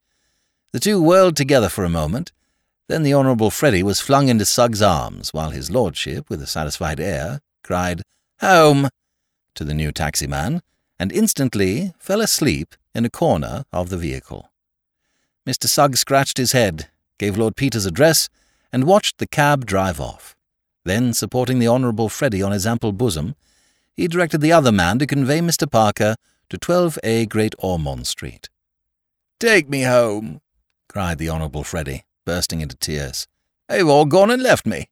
[0.74, 2.34] The two whirled together for a moment.
[2.90, 7.00] Then the Honourable Freddy was flung into Sugg's arms, while his lordship, with a satisfied
[7.00, 8.02] air, cried,
[8.42, 8.90] Home!
[9.56, 10.62] to the new taxi-man,
[11.00, 14.52] and instantly fell asleep in a corner of the vehicle.
[15.48, 15.66] Mr.
[15.66, 18.28] Sugg scratched his head, gave Lord Peter's address,
[18.74, 20.36] and watched the cab drive off.
[20.84, 23.36] Then, supporting the Honourable Freddy on his ample bosom,
[23.98, 25.70] he directed the other man to convey Mr.
[25.70, 26.16] Parker
[26.50, 28.48] to 12A Great Ormond Street.
[29.40, 30.40] Take me home,
[30.88, 33.28] cried the Honourable Freddy, bursting into tears.
[33.68, 34.90] They've all gone and left me.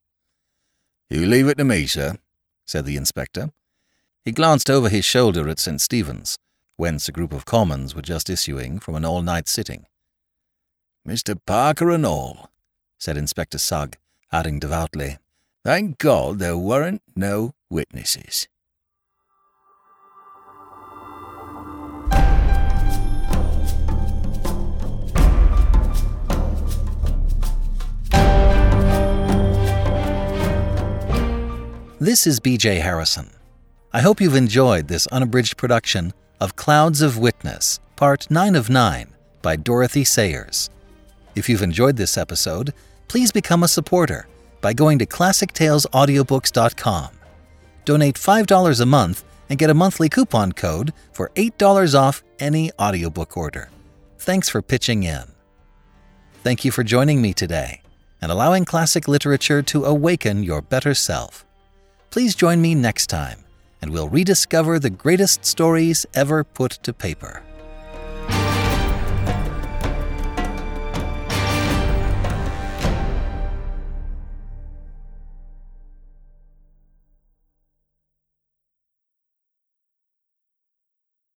[1.08, 2.18] You leave it to me, sir,
[2.66, 3.50] said the inspector.
[4.24, 5.80] He glanced over his shoulder at St.
[5.80, 6.36] Stephen's,
[6.76, 9.86] whence a group of commons were just issuing from an all-night sitting.
[11.06, 11.38] Mr.
[11.46, 12.50] Parker and all,
[12.98, 13.96] said Inspector Sugg,
[14.32, 15.18] adding devoutly,
[15.64, 18.48] Thank God there weren't no witnesses.
[31.98, 33.30] This is BJ Harrison.
[33.90, 39.14] I hope you've enjoyed this unabridged production of Clouds of Witness, Part 9 of 9
[39.40, 40.68] by Dorothy Sayers.
[41.34, 42.74] If you've enjoyed this episode,
[43.08, 44.28] please become a supporter
[44.60, 47.08] by going to ClassicTalesAudiobooks.com.
[47.86, 53.38] Donate $5 a month and get a monthly coupon code for $8 off any audiobook
[53.38, 53.70] order.
[54.18, 55.22] Thanks for pitching in.
[56.42, 57.80] Thank you for joining me today
[58.20, 61.45] and allowing classic literature to awaken your better self.
[62.16, 63.44] Please join me next time,
[63.82, 67.45] and we'll rediscover the greatest stories ever put to paper.